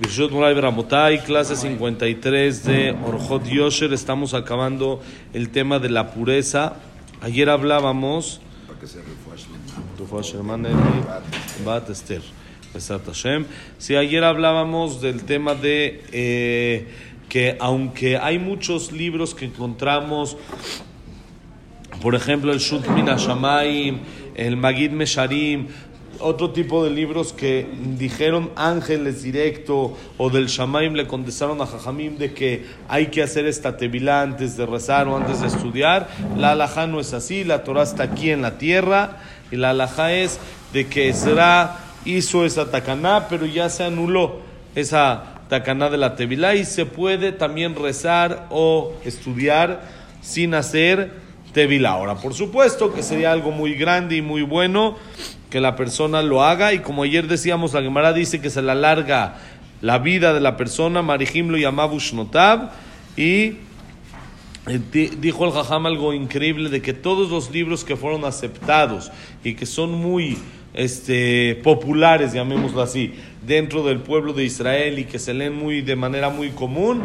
Birshot 0.00 0.32
Moray 0.32 0.54
Bramotay, 0.54 1.22
clase 1.22 1.54
53 1.54 2.64
de 2.64 2.96
Orjot 3.06 3.44
Yosher. 3.44 3.92
Estamos 3.92 4.34
acabando 4.34 5.00
el 5.32 5.50
tema 5.50 5.78
de 5.78 5.88
la 5.88 6.10
pureza. 6.10 6.78
Ayer 7.20 7.48
hablábamos. 7.48 8.40
Sí, 13.78 13.94
ayer 13.94 14.24
hablábamos 14.24 15.00
del 15.00 15.22
tema 15.22 15.54
de 15.54 16.02
eh, 16.10 16.88
que 17.28 17.56
aunque 17.60 18.18
hay 18.18 18.40
muchos 18.40 18.90
libros 18.90 19.32
que 19.32 19.44
encontramos, 19.44 20.36
por 22.02 22.16
ejemplo 22.16 22.52
el 22.52 22.58
Shut 22.58 22.84
Shamaim, 22.84 24.00
el 24.34 24.56
Magid 24.56 24.90
Mesharim, 24.90 25.68
otro 26.20 26.50
tipo 26.50 26.84
de 26.84 26.90
libros 26.90 27.32
que 27.32 27.66
dijeron 27.96 28.50
ángeles 28.56 29.22
directo 29.22 29.96
o 30.18 30.30
del 30.30 30.46
Shamaim 30.46 30.94
le 30.94 31.06
contestaron 31.06 31.60
a 31.60 31.66
Jajamim 31.66 32.16
de 32.18 32.32
que 32.32 32.64
hay 32.88 33.08
que 33.08 33.22
hacer 33.22 33.46
esta 33.46 33.76
tevilá 33.76 34.22
antes 34.22 34.56
de 34.56 34.66
rezar 34.66 35.08
o 35.08 35.16
antes 35.16 35.40
de 35.40 35.48
estudiar. 35.48 36.08
La 36.36 36.52
alajá 36.52 36.86
no 36.86 37.00
es 37.00 37.12
así, 37.12 37.44
la 37.44 37.64
Torah 37.64 37.82
está 37.82 38.04
aquí 38.04 38.30
en 38.30 38.42
la 38.42 38.58
tierra 38.58 39.18
y 39.50 39.56
la 39.56 39.70
alajá 39.70 40.12
es 40.12 40.38
de 40.72 40.86
que 40.86 41.08
Ezra 41.08 41.78
hizo 42.04 42.44
esa 42.44 42.70
tacaná, 42.70 43.28
pero 43.28 43.46
ya 43.46 43.68
se 43.68 43.84
anuló 43.84 44.40
esa 44.74 45.40
tacaná 45.48 45.90
de 45.90 45.98
la 45.98 46.16
tevilá 46.16 46.54
y 46.54 46.64
se 46.64 46.86
puede 46.86 47.32
también 47.32 47.74
rezar 47.76 48.46
o 48.50 48.92
estudiar 49.04 49.82
sin 50.20 50.54
hacer 50.54 51.12
tevilá. 51.52 51.92
Ahora, 51.92 52.16
por 52.16 52.34
supuesto 52.34 52.92
que 52.92 53.02
sería 53.02 53.32
algo 53.32 53.50
muy 53.50 53.74
grande 53.74 54.16
y 54.16 54.22
muy 54.22 54.42
bueno 54.42 54.96
que 55.54 55.60
la 55.60 55.76
persona 55.76 56.20
lo 56.20 56.42
haga. 56.42 56.72
Y 56.72 56.80
como 56.80 57.04
ayer 57.04 57.28
decíamos, 57.28 57.74
la 57.74 57.80
Gemara 57.80 58.12
dice 58.12 58.40
que 58.40 58.50
se 58.50 58.60
le 58.60 58.72
alarga 58.72 59.36
la 59.82 59.98
vida 59.98 60.34
de 60.34 60.40
la 60.40 60.56
persona, 60.56 61.00
Marihim 61.00 61.46
lo 61.46 61.56
llamaba 61.56 61.94
Notab 62.12 62.72
y 63.16 63.58
eh, 64.66 64.80
dijo 65.20 65.44
el 65.44 65.52
Jajam 65.52 65.86
algo 65.86 66.12
increíble 66.12 66.70
de 66.70 66.82
que 66.82 66.92
todos 66.92 67.30
los 67.30 67.52
libros 67.52 67.84
que 67.84 67.94
fueron 67.94 68.24
aceptados 68.24 69.12
y 69.44 69.54
que 69.54 69.64
son 69.64 69.92
muy 69.92 70.38
este, 70.72 71.60
populares, 71.62 72.32
llamémoslo 72.32 72.82
así, 72.82 73.14
dentro 73.46 73.84
del 73.84 74.00
pueblo 74.00 74.32
de 74.32 74.42
Israel 74.42 74.98
y 74.98 75.04
que 75.04 75.20
se 75.20 75.34
leen 75.34 75.54
muy 75.54 75.82
de 75.82 75.94
manera 75.94 76.30
muy 76.30 76.48
común, 76.50 77.00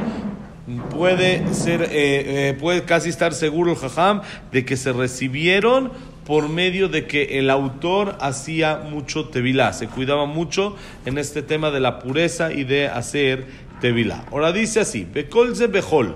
puede 0.90 1.54
ser, 1.54 1.84
eh, 1.84 1.90
eh, 1.92 2.58
puede 2.60 2.84
casi 2.84 3.10
estar 3.10 3.32
seguro 3.36 3.74
el 3.74 3.78
Jajam 3.78 4.22
de 4.52 4.66
que 4.66 4.76
se 4.76 4.92
recibieron 4.92 5.92
por 6.29 6.49
medio 6.49 6.89
de 6.89 7.07
que 7.07 7.39
el 7.39 7.51
autor 7.51 8.17
hacía 8.21 8.79
mucho 8.91 9.27
tevilá, 9.27 9.73
se 9.73 9.89
cuidaba 9.89 10.27
mucho 10.27 10.77
en 11.05 11.19
este 11.19 11.43
tema 11.43 11.71
de 11.71 11.81
la 11.81 11.99
pureza 11.99 12.53
y 12.53 12.65
de 12.65 12.89
hacer 12.89 13.45
tevilá. 13.81 14.25
Ahora 14.31 14.53
dice 14.53 14.81
así, 14.81 15.05
Bekol 15.05 15.55
ze 15.55 15.67
bechol, 15.67 16.15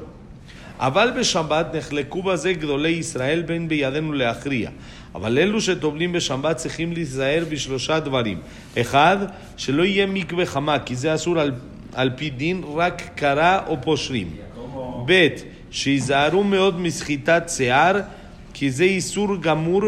אבל 0.80 1.10
בשבת 1.20 1.74
נחלקו 1.74 2.22
בזה 2.22 2.52
גדולי 2.52 2.88
ישראל 2.88 3.42
בין 3.42 3.68
בידינו 3.68 4.12
להכריע. 4.12 4.70
אבל 5.14 5.38
אלו 5.38 5.60
שטובלים 5.60 6.12
בשבת 6.12 6.56
צריכים 6.56 6.92
להיזהר 6.92 7.44
בשלושה 7.50 8.00
דברים. 8.00 8.38
אחד, 8.80 9.16
שלא 9.56 9.82
יהיה 9.82 10.06
מקווה 10.06 10.46
חמה, 10.46 10.78
כי 10.78 10.96
זה 10.96 11.14
אסור 11.14 11.38
על, 11.38 11.52
על 11.94 12.10
פי 12.16 12.30
דין, 12.30 12.62
רק 12.76 13.02
קרה 13.14 13.66
או 13.66 13.76
פושרים. 13.82 14.30
ב', 15.06 15.28
שיזהרו 15.70 16.44
מאוד 16.44 16.80
מסחיטת 16.80 17.42
שיער, 17.48 18.00
כי 18.53 18.71
זה 18.71 18.83
איסור 18.83 19.35
גמור 19.41 19.81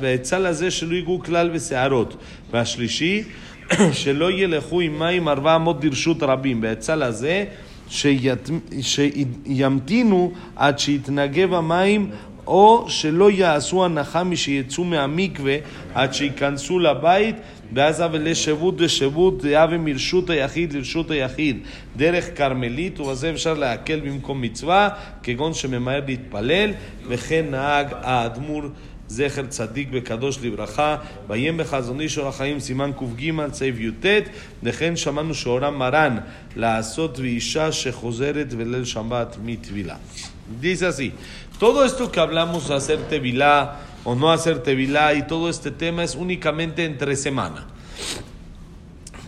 בעצה 0.00 0.38
לזה 0.38 0.70
שלא 0.70 0.94
ייגעו 0.94 1.20
כלל 1.24 1.50
בשערות. 1.50 2.16
והשלישי, 2.50 3.22
שלא 3.92 4.32
ילכו 4.32 4.80
עם 4.80 4.98
מים 4.98 5.28
ארבע 5.28 5.56
אמות 5.56 5.80
דרשות 5.80 6.22
רבים. 6.22 6.60
בעצה 6.60 6.96
לזה, 6.96 7.44
שימתינו 9.50 10.32
עד 10.56 10.78
שיתנגב 10.78 11.54
המים 11.54 12.10
או 12.50 12.84
שלא 12.88 13.30
יעשו 13.30 13.84
הנחה 13.84 14.24
משיצאו 14.24 14.84
מהמקווה 14.84 15.56
עד 15.94 16.14
שייכנסו 16.14 16.78
לבית 16.78 17.36
ואז 17.72 18.02
אבל 18.02 18.30
לשבות 18.30 18.76
דשבות 18.76 19.42
דהווה 19.42 19.78
מרשות 19.78 20.30
היחיד 20.30 20.72
לרשות 20.72 21.10
היחיד. 21.10 21.58
דרך 21.96 22.36
כרמלית 22.36 23.00
ובזה 23.00 23.30
אפשר 23.30 23.54
להקל 23.54 24.00
במקום 24.00 24.40
מצווה 24.40 24.88
כגון 25.22 25.54
שממהר 25.54 26.00
להתפלל 26.06 26.70
וכן 27.08 27.46
נהג 27.50 27.86
האדמו"ר 27.92 28.62
זכר 29.08 29.46
צדיק 29.46 29.88
וקדוש 29.92 30.38
לברכה, 30.42 30.96
ויים 31.28 31.56
בחזון 31.56 32.00
איש 32.00 32.18
אור 32.18 32.28
החיים 32.28 32.60
סימן 32.60 32.90
קג 32.92 33.52
סעיף 33.52 33.80
י"ט, 33.80 34.06
וכן 34.62 34.96
שמענו 34.96 35.34
שהורה 35.34 35.70
מרן 35.70 36.16
לעשות 36.56 37.18
ואישה 37.18 37.72
שחוזרת 37.72 38.46
וליל 38.58 38.84
שבת 38.84 39.36
מטבילה. 39.44 39.96
Dice 40.62 41.00
todo 41.60 41.84
esto 41.84 42.10
que 42.10 42.18
hablamos 42.18 42.70
hacer 42.70 43.00
tevilá 43.10 43.80
o 44.02 44.14
no 44.14 44.32
hacer 44.32 44.62
tevilá 44.62 45.12
y 45.12 45.26
todo 45.26 45.50
este 45.50 45.70
tema 45.70 46.02
es 46.02 46.14
únicamente 46.14 46.86
entre 46.86 47.16
semana. 47.16 47.66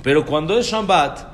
Pero 0.02 0.24
cuando 0.24 0.58
es 0.58 0.66
Shabbat, 0.66 1.26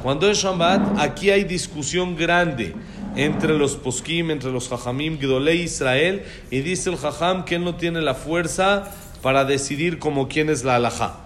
cuando 0.00 0.30
es 0.30 0.38
Shabbat, 0.38 1.00
aquí 1.00 1.30
hay 1.30 1.42
discusión 1.42 2.14
grande 2.14 2.72
entre 3.16 3.58
los 3.58 3.74
poskim, 3.74 4.30
entre 4.30 4.52
los 4.52 4.68
jajamim, 4.68 5.18
Gdolei 5.18 5.62
Israel, 5.62 6.22
y 6.52 6.60
dice 6.60 6.90
el 6.90 6.98
jajam 6.98 7.44
que 7.44 7.56
él 7.56 7.64
no 7.64 7.74
tiene 7.74 8.00
la 8.00 8.14
fuerza 8.14 8.92
para 9.22 9.44
decidir 9.44 9.98
como 9.98 10.28
quién 10.28 10.50
es 10.50 10.62
la 10.62 10.76
alajá. 10.76 11.16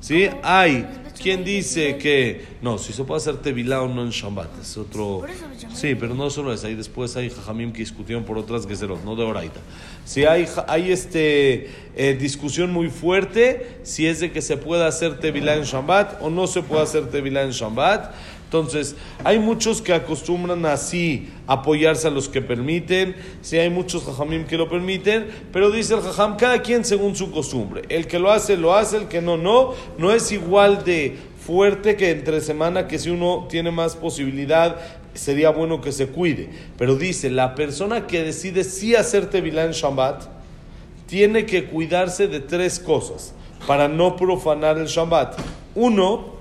¿Sí? 0.00 0.30
Hay 0.42 0.86
quien 1.24 1.42
dice 1.42 1.96
que 1.96 2.44
no, 2.60 2.76
si 2.76 2.92
se 2.92 3.02
puede 3.02 3.16
hacer 3.16 3.38
tevilá 3.38 3.80
o 3.80 3.88
no 3.88 4.02
en 4.02 4.10
Shabbat, 4.10 4.60
es 4.60 4.76
otro. 4.76 5.22
Sí, 5.72 5.94
pero 5.94 6.14
no 6.14 6.28
solo 6.28 6.52
es 6.52 6.64
ahí 6.64 6.74
después 6.74 7.16
hay 7.16 7.30
jajamim 7.30 7.72
que 7.72 7.78
discutieron 7.78 8.24
por 8.24 8.36
otras 8.36 8.66
gezerot, 8.66 9.02
no 9.04 9.16
de 9.16 9.24
oraita. 9.24 9.58
Si 10.04 10.26
hay, 10.26 10.46
hay 10.68 10.92
este, 10.92 11.70
eh, 11.96 12.14
discusión 12.20 12.74
muy 12.74 12.90
fuerte 12.90 13.78
si 13.84 14.06
es 14.06 14.20
de 14.20 14.32
que 14.32 14.42
se 14.42 14.58
puede 14.58 14.84
hacer 14.84 15.18
tevilá 15.18 15.54
en 15.54 15.62
Shabbat 15.62 16.20
o 16.20 16.28
no 16.28 16.46
se 16.46 16.62
puede 16.62 16.82
hacer 16.82 17.08
tevilá 17.08 17.42
en 17.42 17.52
Shabbat. 17.52 18.14
Entonces, 18.54 18.94
hay 19.24 19.40
muchos 19.40 19.82
que 19.82 19.92
acostumbran 19.92 20.64
así 20.64 21.28
apoyarse 21.48 22.06
a 22.06 22.10
los 22.12 22.28
que 22.28 22.40
permiten, 22.40 23.16
sí 23.42 23.58
hay 23.58 23.68
muchos 23.68 24.04
jajamim 24.04 24.44
que 24.44 24.56
lo 24.56 24.68
permiten, 24.68 25.26
pero 25.52 25.72
dice 25.72 25.94
el 25.94 26.02
jajam, 26.02 26.36
cada 26.36 26.62
quien 26.62 26.84
según 26.84 27.16
su 27.16 27.32
costumbre. 27.32 27.82
El 27.88 28.06
que 28.06 28.20
lo 28.20 28.30
hace, 28.30 28.56
lo 28.56 28.72
hace, 28.72 28.98
el 28.98 29.08
que 29.08 29.20
no, 29.20 29.36
no. 29.36 29.74
No 29.98 30.12
es 30.12 30.30
igual 30.30 30.84
de 30.84 31.16
fuerte 31.44 31.96
que 31.96 32.12
entre 32.12 32.40
semana, 32.40 32.86
que 32.86 33.00
si 33.00 33.10
uno 33.10 33.48
tiene 33.50 33.72
más 33.72 33.96
posibilidad, 33.96 34.76
sería 35.14 35.50
bueno 35.50 35.80
que 35.80 35.90
se 35.90 36.06
cuide. 36.06 36.48
Pero 36.78 36.94
dice, 36.94 37.30
la 37.30 37.56
persona 37.56 38.06
que 38.06 38.22
decide 38.22 38.62
sí 38.62 38.94
hacer 38.94 39.30
tevilá 39.30 39.64
en 39.64 39.72
Shabbat, 39.72 40.28
tiene 41.08 41.44
que 41.44 41.64
cuidarse 41.64 42.28
de 42.28 42.38
tres 42.38 42.78
cosas 42.78 43.34
para 43.66 43.88
no 43.88 44.14
profanar 44.14 44.78
el 44.78 44.86
Shabbat. 44.86 45.40
Uno, 45.74 46.34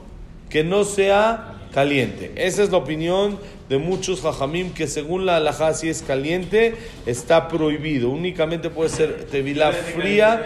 que 0.51 0.63
no 0.63 0.83
sea 0.83 1.49
caliente. 1.73 2.31
Esa 2.35 2.63
es 2.63 2.71
la 2.71 2.77
opinión 2.77 3.39
de 3.69 3.77
muchos 3.77 4.21
jajamim 4.21 4.73
que 4.73 4.87
según 4.87 5.25
la 5.25 5.37
halajá 5.37 5.73
si 5.73 5.89
es 5.89 6.01
caliente 6.01 6.75
está 7.05 7.47
prohibido. 7.47 8.09
Únicamente 8.09 8.69
puede 8.69 8.89
ser 8.89 9.25
tevilá 9.25 9.71
fría 9.71 10.45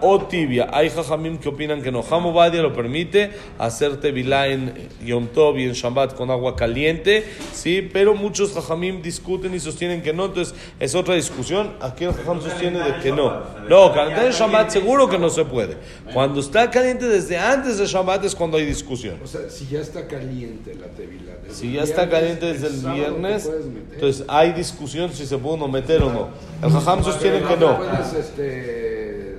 o 0.00 0.20
tibia. 0.22 0.68
Hay 0.72 0.90
jajamim 0.90 1.38
que 1.38 1.48
opinan 1.48 1.82
que 1.82 1.92
no. 1.92 2.04
Hamobadia 2.08 2.62
lo 2.62 2.72
permite 2.72 3.30
hacer 3.58 3.98
tevilá 3.98 4.48
en 4.48 4.74
Yom 5.04 5.28
Tov 5.28 5.58
y 5.58 5.64
en 5.64 5.72
Shabbat 5.72 6.14
con 6.14 6.30
agua 6.30 6.56
caliente, 6.56 7.24
sí, 7.52 7.88
pero 7.92 8.14
muchos 8.14 8.52
jajamim 8.52 9.02
discuten 9.02 9.54
y 9.54 9.60
sostienen 9.60 10.02
que 10.02 10.12
no. 10.12 10.26
Entonces 10.26 10.54
es 10.80 10.94
otra 10.94 11.14
discusión. 11.14 11.74
Aquí 11.80 12.04
el 12.04 12.12
jajam 12.12 12.42
sostiene 12.42 12.80
de 12.80 13.00
que 13.00 13.12
no. 13.12 13.42
No, 13.68 13.92
calentar 13.92 14.26
en 14.26 14.32
Shabbat 14.32 14.70
seguro 14.70 15.08
que 15.08 15.18
no 15.18 15.30
se 15.30 15.44
puede. 15.44 15.76
Cuando 16.12 16.40
está 16.40 16.70
caliente 16.70 17.06
desde 17.06 17.38
antes 17.38 17.78
de 17.78 17.86
Shabbat 17.86 18.24
es 18.24 18.34
cuando 18.34 18.56
hay 18.56 18.66
discusión. 18.66 19.18
O 19.22 19.26
sea, 19.26 19.48
si 19.48 19.66
ya 19.66 19.80
está 19.80 20.06
caliente 20.06 20.74
la 20.74 20.88
tevilá. 20.88 21.32
Si 21.50 21.72
ya 21.72 21.82
está 21.82 22.08
caliente 22.08 22.46
desde 22.60 22.88
el 22.88 22.94
viernes, 22.94 23.50
entonces 23.92 24.24
hay 24.28 24.52
discusión 24.52 25.12
si 25.12 25.26
se 25.26 25.38
puede 25.38 25.66
meter 25.68 26.02
o 26.02 26.12
no. 26.12 26.28
El 26.62 26.72
Jajam 26.72 27.04
sostiene 27.04 27.42
que 27.42 27.56
no. 27.56 27.78
Puedes, 27.78 28.12
este, 28.12 29.38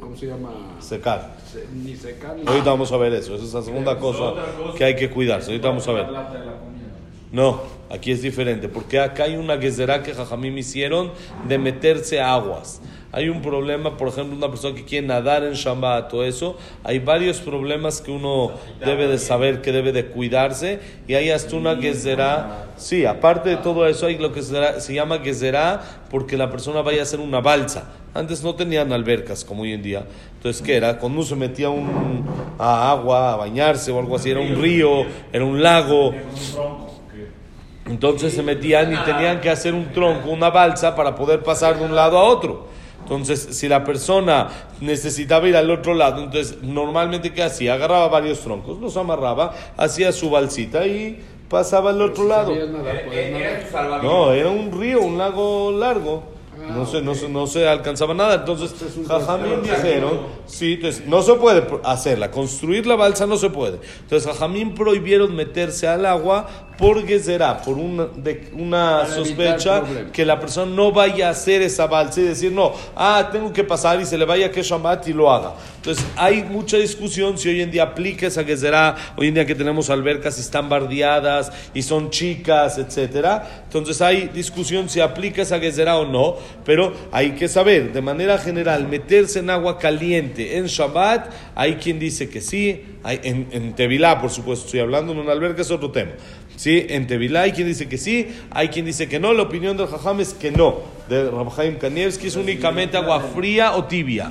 ¿cómo 0.00 0.16
se 0.16 0.26
llama? 0.26 0.50
Secar. 0.80 1.36
Ni 1.74 1.96
secar 1.96 2.36
ni 2.36 2.46
Ahorita 2.46 2.70
vamos 2.70 2.92
a 2.92 2.96
ver 2.96 3.12
eso. 3.14 3.34
Esa 3.34 3.44
es 3.44 3.54
la 3.54 3.62
segunda 3.62 3.98
cosa 3.98 4.34
que 4.76 4.84
hay 4.84 4.96
que 4.96 5.10
cuidarse. 5.10 5.50
Ahorita 5.50 5.68
vamos 5.68 5.86
a 5.88 5.92
ver. 5.92 6.06
No, 7.32 7.62
aquí 7.90 8.10
es 8.10 8.22
diferente, 8.22 8.68
porque 8.68 8.98
acá 8.98 9.24
hay 9.24 9.36
una 9.36 9.56
gezerá 9.56 10.02
que 10.02 10.14
Jajamim 10.14 10.58
hicieron 10.58 11.12
de 11.46 11.58
meterse 11.58 12.20
aguas. 12.20 12.80
Hay 13.12 13.28
un 13.28 13.42
problema, 13.42 13.96
por 13.96 14.08
ejemplo, 14.08 14.36
una 14.36 14.48
persona 14.48 14.74
que 14.74 14.84
quiere 14.84 15.06
nadar 15.06 15.42
en 15.42 15.54
Shabbat 15.54 16.12
o 16.14 16.22
eso, 16.22 16.56
hay 16.84 17.00
varios 17.00 17.40
problemas 17.40 18.00
que 18.00 18.12
uno 18.12 18.52
debe 18.84 19.08
de 19.08 19.18
saber, 19.18 19.62
que 19.62 19.72
debe 19.72 19.90
de 19.90 20.06
cuidarse, 20.06 20.78
y 21.08 21.14
hay 21.14 21.30
hasta 21.30 21.56
una 21.56 21.76
gezerá. 21.76 22.68
Sí, 22.76 23.04
aparte 23.06 23.50
de 23.50 23.56
todo 23.56 23.86
eso, 23.86 24.06
hay 24.06 24.16
lo 24.16 24.32
que 24.32 24.42
se, 24.42 24.94
llama 24.94 25.18
gezerá 25.18 25.82
porque 26.08 26.36
la 26.36 26.50
persona 26.50 26.82
vaya 26.82 27.00
a 27.00 27.02
hacer 27.02 27.18
una 27.18 27.40
balsa. 27.40 27.92
Antes 28.14 28.44
no 28.44 28.54
tenían 28.54 28.92
albercas 28.92 29.44
como 29.44 29.62
hoy 29.62 29.72
en 29.72 29.82
día. 29.82 30.04
Entonces, 30.36 30.62
¿qué 30.62 30.76
era? 30.76 30.98
Cuando 30.98 31.18
uno 31.18 31.26
se 31.26 31.36
metía 31.36 31.68
un, 31.68 32.24
a 32.58 32.90
agua, 32.90 33.34
a 33.34 33.36
bañarse 33.36 33.90
o 33.90 33.98
algo 33.98 34.16
así, 34.16 34.30
era 34.30 34.40
un 34.40 34.60
río, 34.60 35.04
era 35.32 35.44
un 35.44 35.60
lago. 35.62 36.12
Entonces 37.90 38.32
se 38.32 38.42
metían 38.42 38.92
y 38.92 38.96
tenían 38.98 39.40
que 39.40 39.50
hacer 39.50 39.74
un 39.74 39.92
tronco, 39.92 40.30
una 40.30 40.48
balsa 40.50 40.94
para 40.94 41.16
poder 41.16 41.42
pasar 41.42 41.78
de 41.78 41.84
un 41.84 41.94
lado 41.94 42.18
a 42.18 42.22
otro. 42.22 42.68
Entonces, 43.02 43.48
si 43.50 43.66
la 43.66 43.82
persona 43.82 44.48
necesitaba 44.80 45.48
ir 45.48 45.56
al 45.56 45.68
otro 45.70 45.94
lado, 45.94 46.22
entonces 46.22 46.62
normalmente 46.62 47.32
¿qué 47.32 47.42
hacía? 47.42 47.74
Agarraba 47.74 48.06
varios 48.06 48.40
troncos, 48.40 48.78
los 48.78 48.96
amarraba, 48.96 49.52
hacía 49.76 50.12
su 50.12 50.30
balsita 50.30 50.86
y 50.86 51.20
pasaba 51.48 51.90
al 51.90 52.00
otro 52.00 52.24
lado. 52.28 52.50
¿Sabías 52.54 52.68
nadar? 52.68 53.04
¿Puedes 53.06 53.72
nadar? 53.72 54.04
No, 54.04 54.32
era 54.32 54.48
un 54.48 54.70
río, 54.70 55.00
un 55.00 55.18
lago 55.18 55.72
largo. 55.72 56.22
No 56.68 56.86
se, 56.86 57.00
no, 57.00 57.14
se, 57.14 57.28
no 57.28 57.46
se 57.46 57.68
alcanzaba 57.68 58.14
nada. 58.14 58.34
Entonces, 58.34 58.74
Jajamín 59.06 59.62
dijeron, 59.62 60.20
sí, 60.46 60.74
entonces, 60.74 61.06
no 61.06 61.22
se 61.22 61.34
puede 61.34 61.64
hacerla. 61.84 62.30
Construir 62.30 62.86
la 62.86 62.96
balsa 62.96 63.26
no 63.26 63.36
se 63.36 63.50
puede. 63.50 63.78
Entonces, 64.00 64.30
Jajamín 64.30 64.74
prohibieron 64.74 65.34
meterse 65.34 65.88
al 65.88 66.06
agua 66.06 66.70
por 66.80 67.06
Gezerá, 67.06 67.60
por 67.60 67.76
una, 67.76 68.06
de, 68.06 68.48
una 68.54 69.06
sospecha 69.06 69.82
que 70.12 70.24
la 70.24 70.40
persona 70.40 70.72
no 70.74 70.90
vaya 70.90 71.28
a 71.28 71.30
hacer 71.32 71.60
esa 71.60 71.86
balsa 71.86 72.20
y 72.20 72.24
decir, 72.24 72.50
no, 72.52 72.72
ah, 72.96 73.28
tengo 73.30 73.52
que 73.52 73.62
pasar 73.62 74.00
y 74.00 74.06
se 74.06 74.16
le 74.16 74.24
vaya 74.24 74.50
que 74.50 74.62
Shabbat 74.62 75.06
y 75.08 75.12
lo 75.12 75.30
haga. 75.30 75.52
Entonces, 75.76 76.04
hay 76.16 76.42
mucha 76.42 76.78
discusión 76.78 77.36
si 77.36 77.50
hoy 77.50 77.60
en 77.60 77.70
día 77.70 77.82
aplica 77.82 78.26
esa 78.26 78.44
Gezerá, 78.44 78.96
hoy 79.16 79.28
en 79.28 79.34
día 79.34 79.44
que 79.44 79.54
tenemos 79.54 79.90
albercas 79.90 80.38
y 80.38 80.40
están 80.40 80.70
bardeadas 80.70 81.52
y 81.74 81.82
son 81.82 82.08
chicas, 82.08 82.78
etcétera. 82.78 83.64
Entonces, 83.64 84.00
hay 84.00 84.28
discusión 84.28 84.88
si 84.88 85.00
aplica 85.00 85.42
esa 85.42 85.60
Gezerá 85.60 85.98
o 85.98 86.06
no, 86.06 86.36
pero 86.64 86.92
hay 87.12 87.32
que 87.32 87.48
saber, 87.48 87.92
de 87.92 88.02
manera 88.02 88.38
general, 88.38 88.88
meterse 88.88 89.38
en 89.40 89.50
agua 89.50 89.78
caliente 89.78 90.56
en 90.56 90.66
Shabbat, 90.66 91.30
hay 91.54 91.74
quien 91.74 91.98
dice 91.98 92.28
que 92.28 92.40
sí, 92.40 92.82
hay, 93.02 93.20
en, 93.22 93.48
en 93.52 93.74
Tevilá, 93.74 94.20
por 94.20 94.30
supuesto, 94.30 94.66
estoy 94.66 94.80
hablando 94.80 95.12
en 95.12 95.18
una 95.18 95.32
alberca, 95.32 95.62
es 95.62 95.70
otro 95.70 95.90
tema. 95.90 96.12
Sí, 96.60 96.84
en 96.90 97.06
Tevilá 97.06 97.40
hay 97.40 97.52
quien 97.52 97.66
dice 97.66 97.88
que 97.88 97.96
sí, 97.96 98.28
hay 98.50 98.68
quien 98.68 98.84
dice 98.84 99.08
que 99.08 99.18
no. 99.18 99.32
La 99.32 99.44
opinión 99.44 99.78
del 99.78 99.86
Jajam 99.86 100.20
es 100.20 100.34
que 100.34 100.50
no. 100.50 100.80
De 101.08 101.30
Rabhaim 101.30 101.78
Kanievski 101.78 102.26
es 102.26 102.36
únicamente 102.36 102.98
agua 102.98 103.18
fría 103.34 103.76
o 103.76 103.84
tibia. 103.84 104.30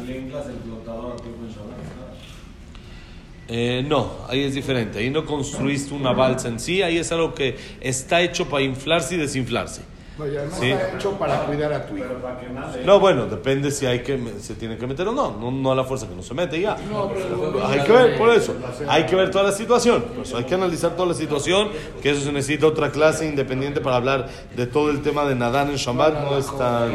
Eh, 3.48 3.84
no, 3.88 4.12
ahí 4.28 4.44
es 4.44 4.54
diferente. 4.54 5.00
Ahí 5.00 5.10
no 5.10 5.26
construiste 5.26 5.92
una 5.96 6.12
balsa 6.12 6.50
en 6.50 6.60
sí, 6.60 6.84
ahí 6.84 7.00
es 7.00 7.12
algo 7.12 7.34
que 7.34 7.58
está 7.82 8.22
hecho 8.22 8.48
para 8.48 8.64
inflarse 8.64 9.16
y 9.16 9.18
desinflarse. 9.18 9.82
No, 10.20 10.28
y 10.28 10.36
además 10.36 10.60
Sí. 10.60 10.70
está 10.72 10.96
hecho 10.98 11.12
para 11.14 11.46
cuidar 11.46 11.72
a 11.72 11.86
tu 11.88 11.96
hijo. 11.98 12.06
No, 12.86 13.00
bueno, 13.00 13.26
depende 13.26 13.72
si 13.72 13.86
hay 13.86 14.00
que 14.00 14.20
se 14.42 14.54
tiene 14.56 14.78
que 14.78 14.86
meter 14.86 15.08
o 15.08 15.14
no. 15.14 15.32
No, 15.40 15.50
no 15.50 15.72
a 15.72 15.76
la 15.76 15.86
fuerza 15.86 16.08
que 16.10 16.16
no 16.16 16.22
se 16.22 16.34
mete 16.34 16.60
ya. 16.60 16.76
No, 16.92 17.10
pero 17.10 17.66
Hay 17.66 17.80
que 17.82 17.92
ver, 17.92 18.18
por 18.18 18.30
eso. 18.32 18.54
Hay 18.90 19.06
que 19.06 19.16
ver 19.16 19.32
toda 19.32 19.46
la 19.46 19.52
situación. 19.54 20.02
Por 20.04 20.26
eso 20.26 20.38
hay 20.38 20.44
que 20.44 20.56
analizar 20.56 20.92
toda 20.98 21.08
la 21.08 21.14
situación, 21.14 21.70
que 22.02 22.12
eso 22.12 22.22
se 22.22 22.32
necesita 22.34 22.68
otra 22.68 22.92
clase 22.92 23.26
independiente 23.28 23.80
para 23.80 23.96
hablar 23.96 24.28
de 24.58 24.68
todo 24.68 24.90
el 24.92 25.02
tema 25.02 25.24
de 25.26 25.36
nadar 25.36 25.70
en 25.70 25.78
Shabbat. 25.78 26.14
No 26.22 26.38
es 26.38 26.48
tan... 26.58 26.92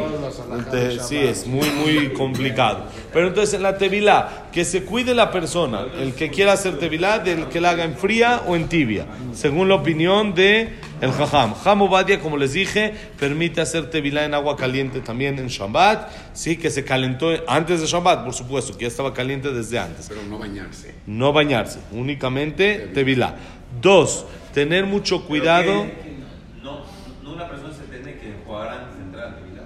te- 0.69 0.99
Sí, 0.99 1.17
es 1.17 1.47
muy, 1.47 1.67
muy 1.71 2.13
complicado. 2.13 2.83
Pero 3.11 3.27
entonces 3.27 3.55
en 3.55 3.63
la 3.63 3.77
tevilá, 3.77 4.45
que 4.51 4.63
se 4.65 4.83
cuide 4.85 5.15
la 5.15 5.31
persona, 5.31 5.85
el 5.99 6.13
que 6.13 6.29
quiera 6.29 6.53
hacer 6.53 6.77
tevilá, 6.77 7.17
del 7.19 7.47
que 7.47 7.59
la 7.59 7.71
haga 7.71 7.83
en 7.85 7.95
fría 7.95 8.41
o 8.47 8.55
en 8.55 8.67
tibia, 8.69 9.05
según 9.33 9.67
la 9.67 9.75
opinión 9.75 10.33
de 10.35 10.75
el 11.05 11.11
jajam. 11.11 11.53
Jam 11.55 11.81
Obadia, 11.81 12.19
como 12.19 12.37
les 12.37 12.53
dije, 12.53 12.93
permite 13.19 13.61
hacer 13.61 13.89
tevilá 13.89 14.25
en 14.25 14.33
agua 14.33 14.55
caliente 14.55 14.99
también 14.99 15.39
en 15.39 15.47
Shabbat, 15.47 16.09
sí, 16.33 16.57
que 16.57 16.69
se 16.69 16.83
calentó 16.83 17.29
antes 17.47 17.81
de 17.81 17.87
Shabbat, 17.87 18.23
por 18.25 18.33
supuesto, 18.33 18.73
que 18.77 18.81
ya 18.83 18.87
estaba 18.87 19.13
caliente 19.13 19.51
desde 19.51 19.79
antes 19.79 20.07
Pero 20.09 20.21
no 20.23 20.37
bañarse. 20.37 20.95
no 21.05 21.31
bañarse, 21.33 21.79
únicamente 21.91 22.91
tevilá. 22.93 23.35
Dos, 23.81 24.25
tener 24.53 24.85
mucho 24.85 25.25
cuidado. 25.25 25.85
No, 26.63 26.81
no 27.23 27.33
una 27.33 27.47
persona 27.47 27.73
se 27.73 27.83
tiene 27.83 28.17
que 28.17 28.33
jugar 28.45 28.69
antes 28.69 28.97
de 28.97 29.03
entrar 29.03 29.27
a 29.27 29.35
Tevilá. 29.35 29.63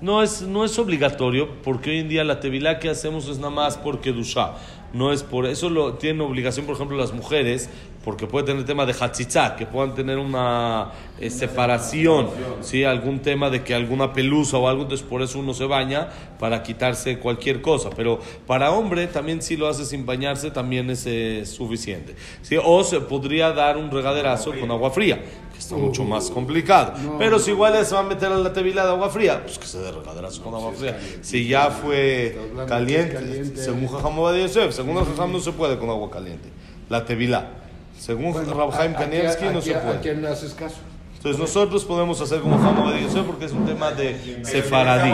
No 0.00 0.22
es, 0.22 0.42
no 0.42 0.64
es 0.64 0.78
obligatorio, 0.78 1.62
porque 1.62 1.90
hoy 1.90 1.98
en 1.98 2.08
día 2.08 2.22
la 2.22 2.38
tevilá 2.40 2.78
que 2.78 2.90
hacemos 2.90 3.28
es 3.28 3.38
nada 3.38 3.50
más 3.50 3.78
por 3.78 4.00
Kedushá. 4.00 4.52
No 4.92 5.12
es 5.12 5.22
por 5.22 5.46
eso 5.46 5.68
lo 5.68 5.94
tienen 5.94 6.20
obligación, 6.20 6.64
por 6.64 6.74
ejemplo, 6.74 6.96
las 6.96 7.12
mujeres, 7.12 7.70
porque 8.06 8.28
puede 8.28 8.46
tener 8.46 8.64
tema 8.64 8.86
de 8.86 8.94
hachitzá, 8.98 9.56
que 9.56 9.66
puedan 9.66 9.96
tener 9.96 10.16
una 10.18 10.92
eh, 11.18 11.28
separación, 11.28 12.28
¿sí? 12.60 12.84
algún 12.84 13.18
tema 13.18 13.50
de 13.50 13.64
que 13.64 13.74
alguna 13.74 14.12
pelusa 14.12 14.58
o 14.58 14.68
algo, 14.68 14.82
entonces 14.82 15.04
por 15.04 15.22
eso 15.22 15.40
uno 15.40 15.52
se 15.52 15.64
baña 15.64 16.08
para 16.38 16.62
quitarse 16.62 17.18
cualquier 17.18 17.60
cosa. 17.60 17.90
Pero 17.96 18.20
para 18.46 18.70
hombre 18.70 19.08
también 19.08 19.42
si 19.42 19.56
lo 19.56 19.66
hace 19.66 19.84
sin 19.84 20.06
bañarse 20.06 20.52
también 20.52 20.88
es 20.88 21.02
eh, 21.08 21.42
suficiente. 21.46 22.14
¿sí? 22.42 22.56
O 22.64 22.84
se 22.84 23.00
podría 23.00 23.50
dar 23.50 23.76
un 23.76 23.90
regaderazo 23.90 24.52
con 24.52 24.70
agua 24.70 24.92
fría, 24.92 25.20
que 25.52 25.58
está 25.58 25.74
mucho 25.74 26.04
más 26.04 26.30
complicado. 26.30 26.92
Pero 27.18 27.40
si 27.40 27.50
igual 27.50 27.84
se 27.84 27.92
va 27.92 28.02
a 28.02 28.04
meter 28.04 28.30
a 28.30 28.36
la 28.36 28.52
tevila 28.52 28.84
de 28.84 28.90
agua 28.90 29.10
fría, 29.10 29.42
pues 29.42 29.58
que 29.58 29.66
se 29.66 29.80
dé 29.80 29.90
regaderazo 29.90 30.44
con 30.44 30.54
agua 30.54 30.70
fría. 30.72 30.96
Si 31.22 31.48
ya 31.48 31.70
fue 31.70 32.38
caliente, 32.68 33.14
caliente. 33.14 33.60
según 33.60 33.88
Jajam 33.88 34.14
Yosef, 34.14 34.72
según 34.72 34.96
el 34.96 35.06
Jajam 35.06 35.32
no 35.32 35.40
se 35.40 35.50
puede 35.50 35.76
con 35.76 35.90
agua 35.90 36.08
caliente. 36.08 36.50
La 36.88 37.04
tevila. 37.04 37.65
Según 37.98 38.34
Rabhaim 38.34 38.94
¿a- 38.94 38.96
a- 38.96 39.00
Kanievski 39.00 39.44
no 39.46 39.60
se 39.60 39.74
a- 39.74 39.78
¿A 39.78 39.82
puede. 39.82 40.00
quién 40.00 40.22
le 40.22 40.28
haces 40.28 40.54
caso? 40.54 40.76
Entonces 41.16 41.40
nosotros 41.40 41.84
podemos 41.84 42.20
hacer 42.20 42.40
como 42.40 42.56
Jajam 42.58 42.80
Ovadia 42.80 43.00
Yosef 43.02 43.24
porque 43.24 43.46
es 43.46 43.52
un 43.52 43.66
tema 43.66 43.90
de 43.90 44.40
sefaradí. 44.44 45.12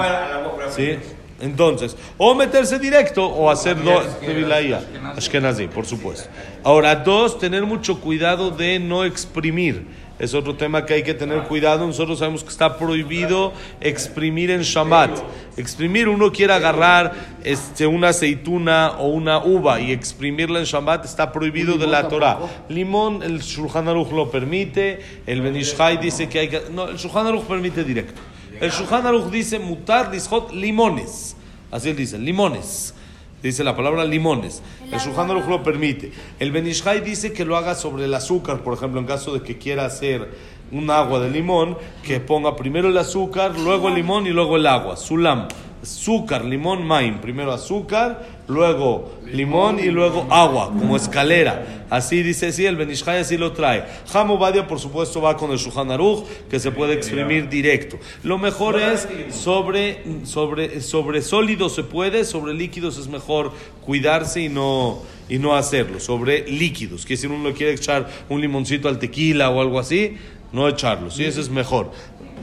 ¿Sí? 0.75 0.99
Entonces, 1.40 1.96
o 2.19 2.34
meterse 2.34 2.79
directo 2.79 3.26
o 3.26 3.50
hacer 3.50 3.82
do- 3.82 4.00
tevilaía. 4.20 4.81
Ashkenazi, 5.17 5.67
por 5.67 5.84
supuesto. 5.87 6.29
Ahora, 6.62 6.94
dos, 6.96 7.38
tener 7.38 7.64
mucho 7.64 7.99
cuidado 8.00 8.50
de 8.52 8.79
no 8.79 9.05
exprimir. 9.05 9.87
Es 10.19 10.35
otro 10.35 10.55
tema 10.55 10.87
que 10.87 10.94
hay 10.94 11.03
que 11.03 11.14
tener 11.14 11.43
cuidado. 11.44 11.87
Nosotros 11.87 12.19
sabemos 12.19 12.44
que 12.44 12.50
está 12.50 12.79
prohibido 12.79 13.53
exprimir 13.81 14.50
en 14.50 14.62
Shabbat. 14.62 15.19
Exprimir, 15.56 16.09
uno 16.09 16.31
quiere 16.31 16.53
agarrar 16.53 17.12
este, 17.44 17.87
una 17.87 18.11
aceituna 18.11 18.93
o 18.99 19.09
una 19.09 19.38
uva 19.38 19.81
y 19.81 19.91
exprimirla 19.91 20.61
en 20.61 20.64
Shabbat, 20.64 21.05
está 21.05 21.32
prohibido 21.32 21.76
de 21.76 21.87
la 21.87 22.09
Torah. 22.09 22.38
Limón, 22.69 23.23
el 23.23 23.41
Shulchan 23.41 23.88
Aruch 23.88 24.12
lo 24.12 24.31
permite, 24.31 25.00
el 25.26 25.43
Benishai 25.43 25.99
dice 25.99 26.29
que 26.29 26.38
hay 26.38 26.49
que... 26.49 26.62
No, 26.70 26.88
el 26.88 26.97
Shulchan 26.97 27.26
Aruch 27.26 27.44
permite 27.44 27.85
directo. 27.85 28.20
El 28.61 28.70
Shulchan 28.70 29.06
Aruch 29.06 29.31
dice 29.31 29.58
mutar 29.58 30.12
lishot 30.12 30.53
limones. 30.53 31.37
Así 31.70 31.88
él 31.91 31.97
dice, 31.97 32.19
limones. 32.19 32.94
Dice 33.43 33.65
la 33.65 33.77
palabra 33.77 34.05
limones. 34.05 34.62
El 34.91 34.99
Shulchan 34.99 35.29
lo 35.29 35.62
permite. 35.62 36.12
El 36.39 36.53
Benishai 36.53 37.00
dice 37.00 37.33
que 37.33 37.44
lo 37.44 37.56
haga 37.56 37.75
sobre 37.75 38.05
el 38.05 38.15
azúcar, 38.15 38.62
por 38.62 38.75
ejemplo, 38.75 39.00
en 39.00 39.06
caso 39.06 39.35
de 39.35 39.43
que 39.43 39.59
quiera 39.59 39.85
hacer 39.85 40.31
un 40.71 40.89
agua 40.91 41.20
de 41.20 41.31
limón, 41.31 41.77
que 42.03 42.20
ponga 42.20 42.56
primero 42.56 42.89
el 42.89 42.96
azúcar, 42.96 43.58
luego 43.58 43.89
el 43.89 43.94
limón 43.94 44.27
y 44.27 44.31
luego 44.31 44.56
el 44.56 44.67
agua. 44.67 44.96
Sulam. 44.96 45.49
Azúcar, 45.82 46.44
limón, 46.44 46.86
maim. 46.86 47.19
Primero 47.20 47.53
azúcar, 47.53 48.24
luego 48.46 49.12
limón 49.27 49.81
y 49.81 49.86
luego 49.86 50.27
agua, 50.31 50.69
como 50.69 50.96
escalera. 50.96 51.84
Así 51.91 52.22
dice, 52.22 52.53
sí, 52.53 52.65
el 52.67 52.77
Benishai 52.77 53.19
así 53.19 53.36
lo 53.36 53.51
trae. 53.53 53.84
Hamobadia, 54.15 54.67
por 54.69 54.79
supuesto, 54.79 55.20
va 55.20 55.36
con 55.36 55.51
el 55.51 55.58
Aruch, 55.91 56.24
que 56.48 56.60
se 56.60 56.70
puede 56.70 56.94
exprimir 56.94 57.48
directo. 57.48 57.98
Lo 58.22 58.39
mejor 58.39 58.79
es 58.81 59.08
sobre, 59.31 60.03
sobre, 60.24 60.81
sobre 60.81 61.20
sólidos 61.20 61.74
se 61.74 61.82
puede, 61.82 62.24
sobre 62.24 62.55
líquidos 62.55 62.96
es 62.96 63.08
mejor 63.08 63.53
cuidarse 63.84 64.41
y 64.43 64.48
no, 64.48 65.03
y 65.29 65.39
no 65.39 65.56
hacerlo. 65.56 65.98
Sobre 65.98 66.48
líquidos, 66.48 67.05
que 67.05 67.17
si 67.17 67.27
uno 67.27 67.48
le 67.48 67.55
quiere 67.55 67.72
echar 67.74 68.08
un 68.29 68.41
limoncito 68.41 68.89
al 68.89 68.98
tequila 69.01 69.51
o 69.51 69.60
algo 69.60 69.81
así, 69.81 70.17
no 70.53 70.69
echarlo, 70.69 71.10
sí, 71.10 71.24
eso 71.24 71.41
es 71.41 71.48
mejor. 71.51 71.91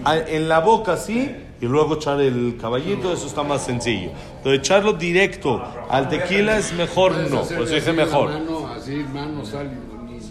A- 0.04 0.18
En 0.18 0.50
la 0.50 0.60
boca 0.60 0.98
sí, 0.98 1.30
y 1.62 1.66
luego 1.66 1.96
echar 1.96 2.22
el 2.22 2.58
caballito, 2.60 3.12
eso 3.12 3.28
está 3.28 3.44
más 3.44 3.66
sencillo. 3.66 4.12
Pero 4.44 4.56
echarlo 4.56 4.94
directo 4.94 5.62
al 5.90 6.10
tequila 6.10 6.58
es 6.58 6.74
mejor 6.74 7.14
no, 7.30 7.42
hacerle 7.42 7.58
pues 7.58 7.70
dije 7.72 7.94
la 7.94 8.06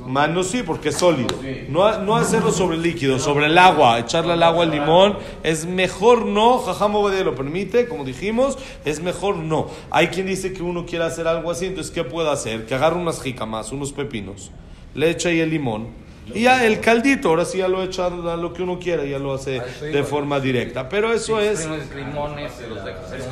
mano, 0.09 0.43
sí, 0.43 0.63
porque 0.63 0.89
es 0.89 0.97
sólido. 0.97 1.37
No, 1.69 1.99
no 2.01 2.17
hacerlo 2.17 2.51
sobre 2.51 2.79
líquido, 2.79 3.19
sobre 3.19 3.47
el 3.47 3.59
agua, 3.59 3.99
echarle 3.99 4.33
al 4.33 4.43
agua 4.43 4.65
el 4.65 4.71
limón, 4.71 5.19
es 5.43 5.67
mejor 5.67 6.25
no, 6.25 6.59
Jajam 6.59 6.95
Obadiah 6.95 7.25
lo 7.25 7.35
permite, 7.35 7.87
como 7.87 8.05
dijimos, 8.05 8.59
es 8.85 9.03
mejor 9.03 9.37
no. 9.37 9.69
Hay 9.91 10.09
quien 10.09 10.27
dice 10.27 10.53
que 10.53 10.63
uno 10.63 10.87
quiere 10.87 11.05
hacer 11.05 11.29
algo 11.29 11.51
así, 11.51 11.67
entonces 11.67 11.93
¿qué 11.93 12.05
puede 12.05 12.31
hacer? 12.31 12.67
Que 12.67 12.75
agarre 12.75 12.97
unas 12.97 13.21
jicamas, 13.21 13.71
unos 13.71 13.93
pepinos, 13.93 14.51
le 14.95 15.11
echa 15.11 15.29
ahí 15.29 15.41
el 15.41 15.51
limón, 15.51 15.89
Y 16.35 16.43
ya 16.43 16.65
el 16.65 16.81
caldito, 16.81 17.29
ahora 17.31 17.45
sí 17.45 17.59
ya 17.59 17.69
lo 17.69 17.83
echa 17.83 18.07
a 18.07 18.11
lo 18.37 18.53
que 18.53 18.63
uno 18.63 18.79
quiera, 18.79 19.05
ya 19.05 19.19
lo 19.19 19.35
hace 19.35 19.61
de 19.81 20.03
forma 20.05 20.41
directa. 20.41 20.89
Pero 20.89 21.13
eso 21.13 21.41
es... 21.41 21.67
limones 21.95 22.53
los 22.69 22.79
se. 22.79 23.29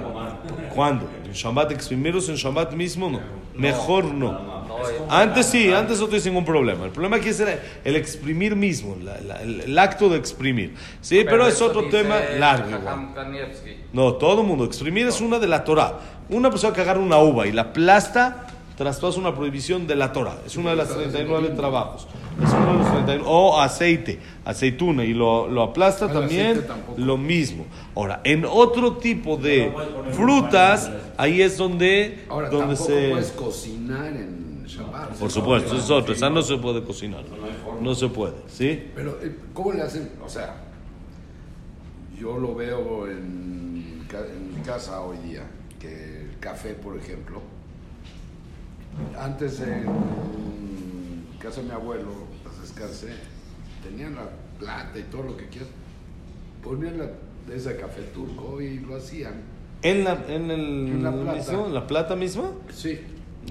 ¿no? 0.00 0.74
¿Cuándo? 0.74 1.08
¿En 1.24 1.32
Shabbat 1.32 1.72
exprimirlos 1.72 2.28
en 2.28 2.36
Shabbat 2.36 2.72
mismo? 2.74 3.10
No. 3.10 3.20
Mejor 3.54 4.04
no. 4.04 4.32
No, 4.66 4.78
es- 4.86 4.94
Antes 5.08 5.46
sí, 5.46 5.72
antes 5.72 5.98
no 5.98 6.06
tienes 6.06 6.26
ningún 6.26 6.44
problema. 6.44 6.84
El 6.84 6.90
problema 6.90 7.16
aquí 7.16 7.30
es 7.30 7.40
el, 7.40 7.58
el 7.84 7.96
exprimir 7.96 8.54
mismo, 8.54 8.96
la- 9.02 9.18
la- 9.20 9.42
el, 9.42 9.62
el 9.62 9.78
acto 9.78 10.08
de 10.10 10.18
exprimir. 10.18 10.74
Sí, 11.00 11.24
pero, 11.24 11.46
es 11.46 11.54
eso 11.54 11.66
otro 11.66 11.88
tema 11.88 12.16
largo. 12.38 12.68
No, 13.92 14.14
todo 14.14 14.42
el 14.42 14.46
mundo. 14.46 14.64
Exprimir 14.64 15.06
es 15.06 15.20
una 15.22 15.38
de 15.38 15.46
la 15.46 15.64
Torah. 15.64 15.98
Una 16.28 16.50
persona 16.50 16.74
que 16.74 16.80
agarra 16.82 17.00
una 17.00 17.18
uva 17.18 17.46
y 17.46 17.52
la 17.52 17.62
aplasta, 17.62 18.45
traspasa 18.76 19.18
una 19.18 19.34
prohibición 19.34 19.86
de 19.86 19.96
la 19.96 20.12
Torah. 20.12 20.38
Es 20.46 20.56
uno 20.56 20.70
de 20.70 20.76
los 20.76 20.88
39 20.88 21.50
trabajos. 21.50 22.06
Es 22.42 22.52
uno 22.52 22.72
de 22.72 22.78
los 22.78 22.92
39. 22.92 23.24
O 23.26 23.58
aceite, 23.58 24.20
aceituna, 24.44 25.04
y 25.04 25.14
lo, 25.14 25.48
lo 25.48 25.62
aplasta 25.62 26.06
El 26.06 26.12
también, 26.12 26.66
lo 26.96 27.16
mismo. 27.16 27.64
Ahora, 27.94 28.20
en 28.24 28.44
otro 28.44 28.98
tipo 28.98 29.36
de 29.36 29.72
frutas, 30.12 30.90
ahí 31.16 31.40
es 31.40 31.56
donde, 31.56 32.24
Ahora, 32.28 32.50
donde 32.50 32.76
se... 32.76 33.08
puedes 33.10 33.32
cocinar 33.32 34.08
en 34.08 34.64
Shabbat. 34.66 35.16
Por 35.16 35.30
supuesto, 35.30 35.74
eso 35.74 35.82
es 35.82 35.90
otro. 35.90 36.12
Esa 36.12 36.28
no 36.28 36.42
se 36.42 36.56
puede 36.58 36.82
cocinar. 36.82 37.24
No 37.80 37.94
se 37.94 38.08
puede, 38.08 38.34
¿sí? 38.48 38.90
Pero, 38.94 39.18
eh, 39.22 39.34
¿cómo 39.54 39.72
le 39.72 39.82
hacen? 39.82 40.10
O 40.24 40.28
sea, 40.28 40.56
yo 42.18 42.38
lo 42.38 42.54
veo 42.54 43.06
en, 43.06 44.06
en 44.10 44.54
mi 44.54 44.60
casa 44.64 45.00
hoy 45.00 45.16
día, 45.18 45.42
que 45.78 46.22
el 46.22 46.38
café, 46.40 46.74
por 46.74 46.96
ejemplo, 46.96 47.40
antes 49.18 49.60
en 49.60 49.86
casa 51.38 51.60
de 51.60 51.66
mi 51.68 51.72
abuelo, 51.72 52.10
pues 52.42 52.60
descansé, 52.60 53.08
tenían 53.82 54.14
la 54.14 54.28
plata 54.58 54.98
y 54.98 55.02
todo 55.04 55.22
lo 55.24 55.36
que 55.36 55.46
quieras, 55.48 55.68
ponían 56.62 56.98
la, 56.98 57.54
ese 57.54 57.76
café 57.76 58.02
turco 58.14 58.60
y 58.60 58.78
lo 58.80 58.96
hacían. 58.96 59.34
¿En 59.82 60.04
la, 60.04 60.18
en 60.28 60.50
el 60.50 60.60
En 60.60 61.02
la 61.02 61.12
plata. 61.12 61.32
mismo? 61.34 61.66
¿En 61.66 61.74
la 61.74 61.86
plata 61.86 62.16
misma? 62.16 62.50
Sí. 62.72 63.00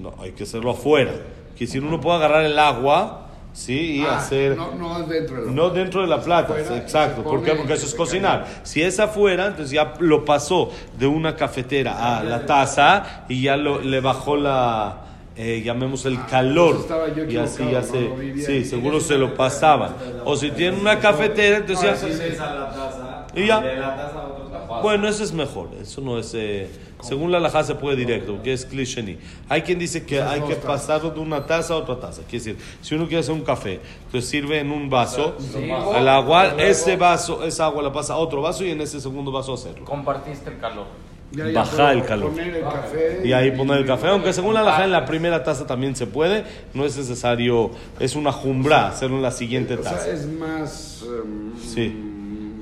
No, 0.02 0.14
hay 0.18 0.32
que 0.32 0.42
hacerlo 0.42 0.72
afuera. 0.72 1.12
Que 1.56 1.66
si 1.66 1.78
uno 1.78 2.00
puede 2.00 2.16
agarrar 2.18 2.44
el 2.44 2.58
agua, 2.58 3.28
¿sí? 3.54 4.00
Y 4.00 4.02
Ah, 4.02 4.18
hacer... 4.18 4.56
No, 4.56 4.74
no 4.74 5.06
dentro 5.06 5.40
de 5.40 5.46
la 5.46 5.52
No 5.52 5.70
dentro 5.70 6.02
de 6.02 6.08
la 6.08 6.20
plata, 6.20 6.52
Afuera, 6.52 6.76
exacto. 6.76 7.22
¿Por 7.22 7.42
qué? 7.42 7.52
Porque 7.54 7.72
eso 7.74 7.86
es 7.86 7.94
cocinar. 7.94 8.46
Si 8.64 8.82
es 8.82 9.00
afuera, 9.00 9.46
entonces 9.46 9.70
ya 9.70 9.94
lo 10.00 10.24
pasó 10.26 10.70
de 10.98 11.06
una 11.06 11.34
cafetera 11.36 12.18
a 12.18 12.22
la 12.24 12.44
taza 12.44 13.24
y 13.28 13.40
ya 13.42 13.56
lo, 13.56 13.80
le 13.80 14.00
bajó 14.00 14.36
la, 14.36 15.04
eh, 15.36 15.62
llamemos 15.64 16.06
el 16.06 16.24
calor. 16.26 16.76
entonces 16.76 16.90
estaba 16.90 17.14
yo 17.14 17.24
y 17.24 17.36
así 17.36 17.62
ya 17.70 17.80
no 17.80 17.86
se, 17.86 17.98
vi 17.98 18.30
bien. 18.32 18.46
sí, 18.46 18.64
seguro 18.64 19.00
se 19.00 19.18
lo 19.18 19.34
pasaban. 19.34 19.94
O 20.24 20.34
si 20.36 20.50
tienen 20.50 20.80
una 20.80 20.98
cafetera, 20.98 21.58
entonces 21.58 22.38
ya. 22.38 23.26
Y 23.34 23.46
ya. 23.46 23.62
Bueno, 24.82 25.08
eso 25.08 25.22
es 25.22 25.32
mejor. 25.32 25.70
Eso 25.80 26.00
no 26.00 26.18
es, 26.18 26.32
eh, 26.34 26.68
según 27.02 27.30
la 27.30 27.38
alajá 27.38 27.64
se 27.64 27.74
puede 27.74 27.96
directo, 27.96 28.32
porque 28.34 28.52
es 28.52 28.64
cliché. 28.64 29.18
Hay 29.48 29.62
quien 29.62 29.78
dice 29.78 30.06
que 30.06 30.22
hay 30.22 30.40
que 30.40 30.56
pasarlo 30.56 31.10
de 31.10 31.20
una 31.20 31.44
taza 31.44 31.74
a 31.74 31.76
otra 31.76 32.00
taza. 32.00 32.22
Quiere 32.22 32.44
decir, 32.44 32.56
si 32.80 32.94
uno 32.94 33.06
quiere 33.06 33.20
hacer 33.20 33.34
un 33.34 33.42
café, 33.42 33.80
entonces 34.06 34.30
sirve 34.30 34.58
en 34.58 34.70
un 34.70 34.88
vaso 34.88 35.36
el 35.94 36.08
agua, 36.08 36.54
ese 36.58 36.96
vaso, 36.96 37.44
esa 37.44 37.66
agua 37.66 37.82
la 37.82 37.92
pasa 37.92 38.14
a 38.14 38.16
otro 38.16 38.40
vaso 38.40 38.64
y 38.64 38.70
en 38.70 38.80
ese 38.80 39.00
segundo 39.00 39.30
vaso 39.30 39.52
hacerlo. 39.52 39.84
Compartiste 39.84 40.50
el 40.50 40.58
calor. 40.58 40.86
Ya, 41.32 41.46
ya, 41.48 41.52
Baja 41.52 41.76
pero 41.76 41.90
el 41.90 42.04
calor. 42.04 42.30
Poner 42.30 42.54
el 42.56 42.62
café 42.62 43.20
Y 43.24 43.32
ahí 43.32 43.50
poner 43.50 43.78
el 43.78 43.86
café, 43.86 44.08
aunque 44.08 44.32
según 44.32 44.54
la 44.54 44.60
alajá 44.60 44.84
en 44.84 44.92
la 44.92 45.04
primera 45.04 45.42
taza 45.42 45.66
también 45.66 45.96
se 45.96 46.06
puede, 46.06 46.44
no 46.72 46.84
es 46.84 46.96
necesario, 46.96 47.72
es 47.98 48.14
una 48.14 48.32
jumbra 48.32 48.88
hacerlo 48.88 49.16
en 49.16 49.22
la 49.22 49.32
siguiente 49.32 49.74
O 49.74 49.82
sea, 49.82 49.92
taza. 49.92 50.10
es 50.10 50.26
más. 50.26 51.02
em, 51.04 51.52
Sí. 51.60 52.02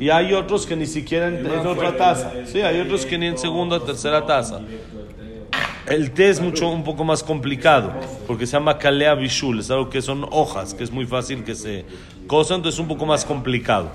Y 0.01 0.11
hay 0.11 0.33
otros 0.33 0.67
que 0.67 0.75
ni 0.77 0.87
siquiera 0.87 1.29
en, 1.29 1.47
en 1.47 1.67
otra 1.67 1.97
taza. 1.97 2.33
Sí, 2.47 2.61
hay 2.63 2.81
otros 2.81 3.07
que 3.07 3.17
ni 3.17 3.27
en 3.27 3.39
segunda 3.39 3.77
o 3.77 3.83
tercera 3.83 4.27
taza. 4.27 4.61
El 5.87 6.13
té 6.13 6.31
es 6.31 6.41
mucho, 6.41 6.69
un 6.71 6.83
poco 6.83 7.05
más 7.05 7.23
complicado, 7.23 7.93
porque 8.27 8.47
se 8.47 8.53
llama 8.55 8.79
kalea 8.79 9.15
bishul, 9.15 9.61
es 9.61 9.71
algo 9.71 9.91
que 9.91 10.01
son 10.01 10.27
hojas, 10.31 10.73
que 10.73 10.83
es 10.83 10.91
muy 10.91 11.05
fácil 11.05 11.45
que 11.45 11.55
se 11.55 11.85
cosan, 12.27 12.57
entonces 12.57 12.79
es 12.79 12.81
un 12.81 12.89
poco 12.89 13.07
más 13.07 13.25
complicado. 13.25 13.91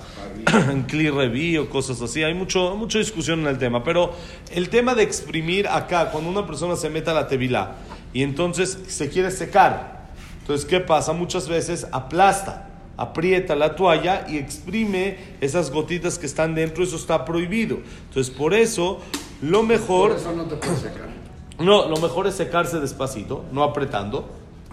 en 0.71 0.83
cli 0.83 1.09
reví 1.09 1.57
o 1.57 1.69
cosas 1.69 2.01
así, 2.01 2.23
hay 2.23 2.33
mucho, 2.33 2.75
mucha 2.75 2.99
discusión 2.99 3.41
en 3.41 3.47
el 3.47 3.57
tema, 3.57 3.83
pero 3.83 4.13
el 4.51 4.69
tema 4.69 4.95
de 4.95 5.03
exprimir 5.03 5.67
acá, 5.67 6.11
cuando 6.11 6.29
una 6.29 6.45
persona 6.47 6.75
se 6.75 6.89
mete 6.89 7.09
a 7.09 7.13
la 7.13 7.27
tevilá 7.27 7.75
y 8.13 8.23
entonces 8.23 8.79
se 8.87 9.09
quiere 9.09 9.31
secar, 9.31 10.09
entonces 10.39 10.65
¿qué 10.65 10.79
pasa? 10.79 11.13
Muchas 11.13 11.47
veces 11.49 11.87
aplasta 11.91 12.69
aprieta 12.99 13.55
la 13.55 13.77
toalla 13.77 14.25
y 14.27 14.37
exprime 14.37 15.17
esas 15.39 15.71
gotitas 15.71 16.19
que 16.19 16.25
están 16.25 16.53
dentro, 16.53 16.83
eso 16.83 16.97
está 16.97 17.23
prohibido. 17.23 17.79
Entonces, 18.09 18.29
por 18.33 18.53
eso, 18.53 18.99
lo 19.41 19.59
Por 19.59 19.67
mejor, 19.67 20.11
eso 20.11 20.33
no 20.33 20.43
te 20.43 20.57
puedes 20.57 20.79
secar. 20.79 21.07
no, 21.59 21.87
lo 21.87 21.95
mejor 21.97 22.27
es 22.27 22.35
secarse 22.35 22.81
despacito, 22.81 23.45
no 23.53 23.63
apretando. 23.63 24.29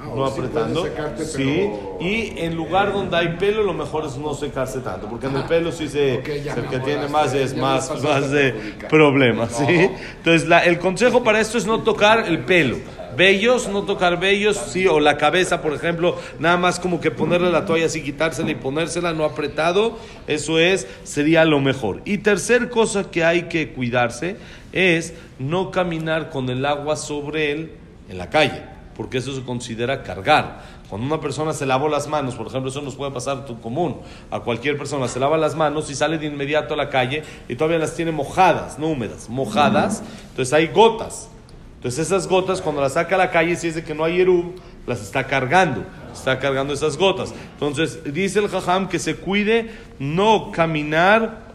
Ah, 0.06 0.14
no 0.16 0.26
sí 0.28 0.32
apretando, 0.40 0.82
secarte, 0.84 1.24
sí, 1.24 1.36
pero- 1.36 1.98
y 2.00 2.34
en 2.38 2.54
lugar 2.56 2.92
donde 2.92 3.16
hay 3.16 3.36
pelo, 3.38 3.62
lo 3.62 3.72
mejor 3.74 4.06
es 4.06 4.16
no 4.16 4.34
secarse 4.34 4.80
tanto, 4.80 5.08
porque 5.08 5.26
en 5.26 5.36
el 5.36 5.44
pelo 5.44 5.72
sí 5.72 5.88
se, 5.88 6.14
el 6.14 6.22
que 6.22 6.78
tiene 6.84 7.08
más 7.08 7.34
es 7.34 7.56
más, 7.56 7.90
más 8.02 8.30
de 8.30 8.52
problemas, 8.88 9.52
¿sí? 9.56 9.90
Entonces, 10.18 10.48
la- 10.48 10.64
el 10.64 10.78
consejo 10.78 11.22
para 11.24 11.40
esto 11.40 11.58
es 11.58 11.66
no 11.66 11.82
tocar 11.82 12.26
el 12.28 12.40
pelo. 12.40 12.76
Vellos, 13.16 13.66
no 13.68 13.84
tocar 13.84 14.20
vellos, 14.20 14.58
sí, 14.58 14.86
o 14.86 15.00
la 15.00 15.16
cabeza, 15.16 15.62
por 15.62 15.72
ejemplo, 15.72 16.16
nada 16.38 16.58
más 16.58 16.78
como 16.78 17.00
que 17.00 17.10
ponerle 17.10 17.50
la 17.50 17.64
toalla 17.64 17.86
así, 17.86 18.02
quitársela 18.02 18.50
y 18.50 18.54
ponérsela, 18.56 19.14
no 19.14 19.24
apretado, 19.24 19.98
eso 20.26 20.58
es, 20.58 20.86
sería 21.02 21.46
lo 21.46 21.58
mejor. 21.58 22.02
Y 22.04 22.18
tercer 22.18 22.68
cosa 22.68 23.10
que 23.10 23.24
hay 23.24 23.44
que 23.44 23.70
cuidarse 23.72 24.36
es 24.74 25.14
no 25.38 25.70
caminar 25.70 26.28
con 26.28 26.50
el 26.50 26.66
agua 26.66 26.96
sobre 26.96 27.52
él 27.52 27.72
en 28.10 28.18
la 28.18 28.28
calle, 28.28 28.62
porque 28.96 29.18
eso 29.18 29.34
se 29.34 29.42
considera 29.42 30.02
cargar. 30.02 30.62
Cuando 30.88 31.06
una 31.06 31.20
persona 31.20 31.52
se 31.52 31.66
lavó 31.66 31.88
las 31.88 32.08
manos, 32.08 32.34
por 32.34 32.46
ejemplo, 32.46 32.70
eso 32.70 32.80
nos 32.80 32.94
puede 32.94 33.12
pasar 33.12 33.44
tu 33.44 33.60
común, 33.60 33.96
a 34.30 34.40
cualquier 34.40 34.78
persona 34.78 35.08
se 35.08 35.20
lava 35.20 35.36
las 35.36 35.54
manos 35.54 35.90
y 35.90 35.94
sale 35.94 36.18
de 36.18 36.26
inmediato 36.26 36.74
a 36.74 36.76
la 36.76 36.88
calle 36.88 37.22
y 37.48 37.56
todavía 37.56 37.78
las 37.78 37.94
tiene 37.94 38.12
mojadas, 38.12 38.78
no 38.78 38.88
húmedas, 38.88 39.28
mojadas, 39.28 40.02
entonces 40.30 40.52
hay 40.52 40.68
gotas. 40.68 41.28
Entonces 41.76 42.06
esas 42.06 42.26
gotas 42.26 42.62
cuando 42.62 42.80
las 42.80 42.94
saca 42.94 43.16
a 43.16 43.18
la 43.18 43.30
calle, 43.30 43.54
si 43.56 43.68
es 43.68 43.74
de 43.74 43.84
que 43.84 43.94
no 43.94 44.04
hay 44.04 44.20
erub, 44.20 44.54
las 44.86 45.02
está 45.02 45.26
cargando, 45.26 45.84
está 46.12 46.38
cargando 46.38 46.72
esas 46.72 46.96
gotas. 46.96 47.34
Entonces 47.52 48.00
dice 48.12 48.38
el 48.38 48.48
jajam 48.48 48.88
que 48.88 48.98
se 48.98 49.16
cuide 49.16 49.70
no 49.98 50.50
caminar 50.52 51.45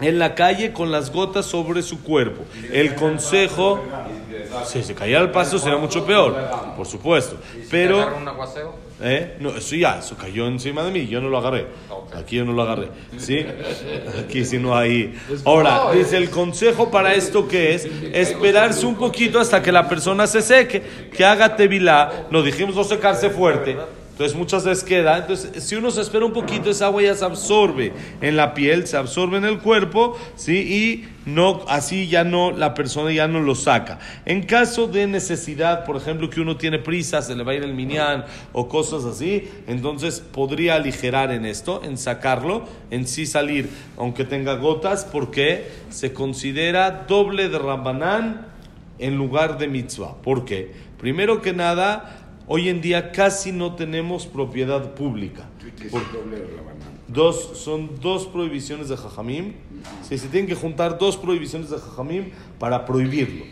en 0.00 0.18
la 0.18 0.34
calle 0.34 0.72
con 0.72 0.90
las 0.90 1.12
gotas 1.12 1.46
sobre 1.46 1.82
su 1.82 2.02
cuerpo. 2.02 2.42
El 2.72 2.94
consejo, 2.94 3.80
si 4.64 4.82
se 4.82 4.94
cayera 4.94 5.20
al 5.20 5.30
paso 5.30 5.58
sería 5.58 5.78
mucho 5.78 6.04
peor, 6.04 6.36
por 6.76 6.86
supuesto. 6.86 7.36
¿Y 7.56 7.62
si 7.62 7.68
Pero? 7.70 8.08
¿Eh? 9.04 9.36
No, 9.40 9.50
eso 9.56 9.74
ya, 9.74 9.98
eso 9.98 10.16
cayó 10.16 10.46
encima 10.46 10.84
de 10.84 10.92
mí, 10.92 11.06
yo 11.08 11.20
no 11.20 11.28
lo 11.28 11.38
agarré. 11.38 11.66
Aquí 12.14 12.36
yo 12.36 12.44
no 12.44 12.52
lo 12.52 12.62
agarré. 12.62 12.88
¿Sí? 13.18 13.44
Aquí 14.24 14.44
sí 14.44 14.58
no 14.58 14.76
hay. 14.76 15.18
Ahora, 15.44 15.90
dice 15.92 16.16
el 16.16 16.30
consejo 16.30 16.90
para 16.90 17.14
esto 17.14 17.48
que 17.48 17.74
es 17.74 17.88
esperarse 18.12 18.86
un 18.86 18.94
poquito 18.94 19.40
hasta 19.40 19.60
que 19.60 19.72
la 19.72 19.88
persona 19.88 20.26
se 20.26 20.40
seque, 20.40 20.82
que 21.16 21.24
haga 21.24 21.56
tevilá. 21.56 22.26
Nos 22.30 22.44
dijimos 22.44 22.76
no 22.76 22.84
secarse 22.84 23.30
fuerte. 23.30 23.76
Entonces 24.12 24.36
muchas 24.36 24.64
veces 24.64 24.84
queda. 24.84 25.18
Entonces, 25.18 25.64
si 25.64 25.74
uno 25.74 25.90
se 25.90 26.02
espera 26.02 26.24
un 26.24 26.34
poquito, 26.34 26.70
esa 26.70 26.86
agua 26.86 27.02
ya 27.02 27.14
se 27.14 27.24
absorbe 27.24 27.92
en 28.20 28.36
la 28.36 28.52
piel, 28.52 28.86
se 28.86 28.98
absorbe 28.98 29.38
en 29.38 29.44
el 29.46 29.58
cuerpo, 29.58 30.18
¿sí? 30.36 30.58
Y 30.58 31.08
no, 31.24 31.64
así 31.66 32.08
ya 32.08 32.22
no, 32.22 32.50
la 32.50 32.74
persona 32.74 33.10
ya 33.10 33.26
no 33.26 33.40
lo 33.40 33.54
saca. 33.54 33.98
En 34.26 34.42
caso 34.42 34.86
de 34.86 35.06
necesidad, 35.06 35.86
por 35.86 35.96
ejemplo, 35.96 36.28
que 36.28 36.42
uno 36.42 36.58
tiene 36.58 36.78
prisa, 36.78 37.22
se 37.22 37.34
le 37.34 37.42
va 37.42 37.52
a 37.52 37.54
ir 37.54 37.62
el 37.62 37.72
minián 37.72 38.26
o 38.52 38.68
cosas 38.68 39.04
así, 39.06 39.48
entonces 39.66 40.20
podría 40.20 40.74
aligerar 40.74 41.32
en 41.32 41.46
esto, 41.46 41.80
en 41.82 41.96
sacarlo, 41.96 42.66
en 42.90 43.06
sí 43.06 43.24
salir, 43.24 43.70
aunque 43.96 44.24
tenga 44.24 44.56
gotas, 44.56 45.06
porque 45.10 45.68
se 45.88 46.12
considera 46.12 47.06
doble 47.08 47.48
de 47.48 47.58
Rambanán 47.58 48.46
en 48.98 49.16
lugar 49.16 49.56
de 49.56 49.68
mitzvah. 49.68 50.20
¿Por 50.22 50.44
qué? 50.44 50.70
Primero 50.98 51.42
que 51.42 51.52
nada, 51.52 52.21
hoy 52.46 52.68
en 52.68 52.80
día 52.80 53.12
casi 53.12 53.52
no 53.52 53.74
tenemos 53.74 54.26
propiedad 54.26 54.94
pública. 54.94 55.48
Por-. 55.90 56.02
Dos, 57.08 57.58
son 57.58 58.00
dos 58.00 58.26
prohibiciones 58.26 58.88
de 58.88 58.96
Jajamim. 58.96 59.52
Sí, 60.02 60.16
se 60.16 60.28
tienen 60.28 60.48
que 60.48 60.54
juntar 60.54 60.98
dos 60.98 61.16
prohibiciones 61.16 61.68
de 61.68 61.78
Jajamim 61.78 62.30
para 62.58 62.86
prohibirlo. 62.86 63.44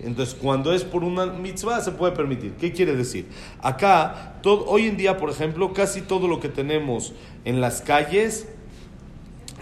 Entonces, 0.00 0.34
cuando 0.34 0.72
es 0.72 0.84
por 0.84 1.02
una 1.02 1.26
mitzvah, 1.26 1.80
se 1.80 1.92
puede 1.92 2.12
permitir. 2.12 2.52
¿Qué 2.52 2.72
quiere 2.72 2.94
decir? 2.94 3.26
Acá, 3.62 4.38
todo, 4.42 4.66
hoy 4.66 4.86
en 4.86 4.96
día, 4.96 5.16
por 5.16 5.30
ejemplo, 5.30 5.72
casi 5.72 6.02
todo 6.02 6.28
lo 6.28 6.38
que 6.38 6.48
tenemos 6.48 7.14
en 7.44 7.60
las 7.60 7.80
calles 7.80 8.48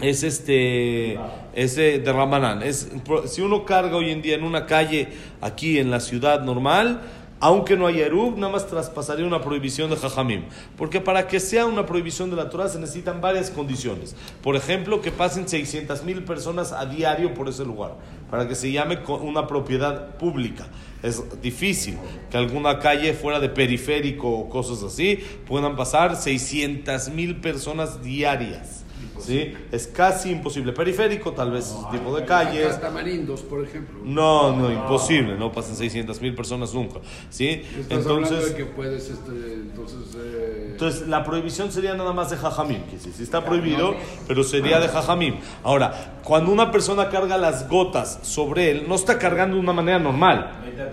es 0.01 0.21
este 0.21 1.17
es 1.53 1.77
eh, 1.77 1.99
de 1.99 2.13
Ramanán. 2.13 2.61
Es, 2.61 2.89
si 3.25 3.41
uno 3.41 3.65
carga 3.65 3.95
hoy 3.97 4.11
en 4.11 4.21
día 4.21 4.35
en 4.35 4.43
una 4.43 4.67
calle 4.67 5.07
aquí 5.41 5.79
en 5.79 5.89
la 5.89 5.99
ciudad 5.99 6.43
normal, 6.43 7.01
Aunque 7.39 7.77
no 7.77 7.85
haya 7.85 8.07
Eruv, 8.07 8.35
nada 8.37 8.51
más 8.51 8.65
traspasaría 8.65 9.25
una 9.25 9.41
prohibición 9.41 9.91
de 9.91 9.95
Jajamim. 9.95 10.45
Porque 10.75 10.99
para 10.99 11.27
que 11.27 11.39
sea 11.39 11.67
una 11.67 11.85
prohibición 11.85 12.31
de 12.31 12.35
la 12.35 12.49
Torah 12.49 12.67
se 12.67 12.79
necesitan 12.79 13.21
varias 13.21 13.51
condiciones. 13.51 14.15
Por 14.41 14.55
ejemplo, 14.55 15.01
que 15.01 15.11
pasen 15.11 15.47
600 15.47 16.03
mil 16.03 16.23
personas 16.23 16.71
a 16.71 16.85
diario 16.87 17.35
por 17.35 17.47
ese 17.47 17.63
lugar. 17.63 17.95
Para 18.31 18.47
que 18.47 18.55
se 18.55 18.71
llame 18.71 18.97
una 19.21 19.45
propiedad 19.45 20.17
pública. 20.17 20.65
Es 21.03 21.23
difícil 21.41 21.97
que 22.31 22.37
alguna 22.37 22.79
calle 22.79 23.13
fuera 23.13 23.39
de 23.39 23.49
periférico 23.49 24.29
o 24.29 24.49
cosas 24.49 24.81
así 24.81 25.19
puedan 25.47 25.75
pasar 25.75 26.15
600 26.15 27.09
mil 27.09 27.35
personas 27.35 28.01
diarias. 28.01 28.83
¿Sí? 29.19 29.53
Es 29.71 29.87
casi 29.87 30.31
imposible. 30.31 30.73
Periférico, 30.73 31.31
tal 31.31 31.51
vez 31.51 31.65
ese 31.65 31.97
tipo 31.97 32.15
de 32.15 32.25
calles. 32.25 32.79
Tamarindos, 32.79 33.41
por 33.41 33.63
ejemplo. 33.63 33.99
No, 34.03 34.55
no, 34.55 34.71
imposible, 34.71 35.35
no 35.37 35.51
pasan 35.51 35.75
600 35.75 36.21
mil 36.21 36.35
personas 36.35 36.73
nunca, 36.73 36.99
¿sí? 37.29 37.63
Estás 37.79 38.05
hablando 38.05 38.29
de 38.29 38.35
Entonces, 38.35 38.51
que 38.55 38.65
puedes, 38.65 39.09
este, 39.09 39.31
entonces... 39.53 40.15
eh, 40.17 40.69
entonces 40.71 41.07
la 41.07 41.23
prohibición 41.23 41.71
sería 41.71 41.95
nada 41.95 42.13
más 42.13 42.29
de 42.29 42.37
jajamim, 42.37 42.83
que 42.83 42.99
sí, 42.99 43.11
sí 43.15 43.23
está 43.23 43.43
prohibido, 43.43 43.95
pero 44.27 44.43
sería 44.43 44.79
de 44.79 44.87
jajamim. 44.87 45.35
Ahora, 45.63 46.19
cuando 46.23 46.51
una 46.51 46.71
persona 46.71 47.09
carga 47.09 47.37
las 47.37 47.67
gotas 47.67 48.19
sobre 48.21 48.71
él, 48.71 48.85
no 48.87 48.95
está 48.95 49.17
cargando 49.17 49.55
de 49.55 49.61
una 49.61 49.73
manera 49.73 49.99
normal. 49.99 50.51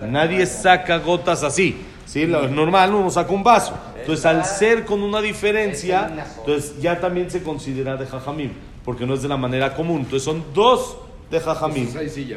Nadie 0.09 0.45
saca 0.45 0.97
gotas 0.99 1.43
así, 1.43 1.77
¿sí? 2.05 2.25
Lo 2.25 2.47
normal, 2.47 2.93
uno 2.93 3.09
saca 3.11 3.31
un 3.31 3.43
vaso. 3.43 3.73
Entonces, 4.05 4.25
al 4.25 4.45
ser 4.45 4.85
con 4.85 5.01
una 5.01 5.19
diferencia, 5.21 6.07
entonces 6.39 6.79
ya 6.81 6.99
también 6.99 7.29
se 7.31 7.41
considera 7.41 7.95
de 7.97 8.05
jajamim, 8.05 8.51
porque 8.83 9.05
no 9.05 9.13
es 9.15 9.21
de 9.21 9.27
la 9.27 9.37
manera 9.37 9.73
común. 9.75 10.01
Entonces, 10.01 10.23
son 10.23 10.43
dos 10.53 10.97
de 11.31 11.39
jajamim. 11.39 11.87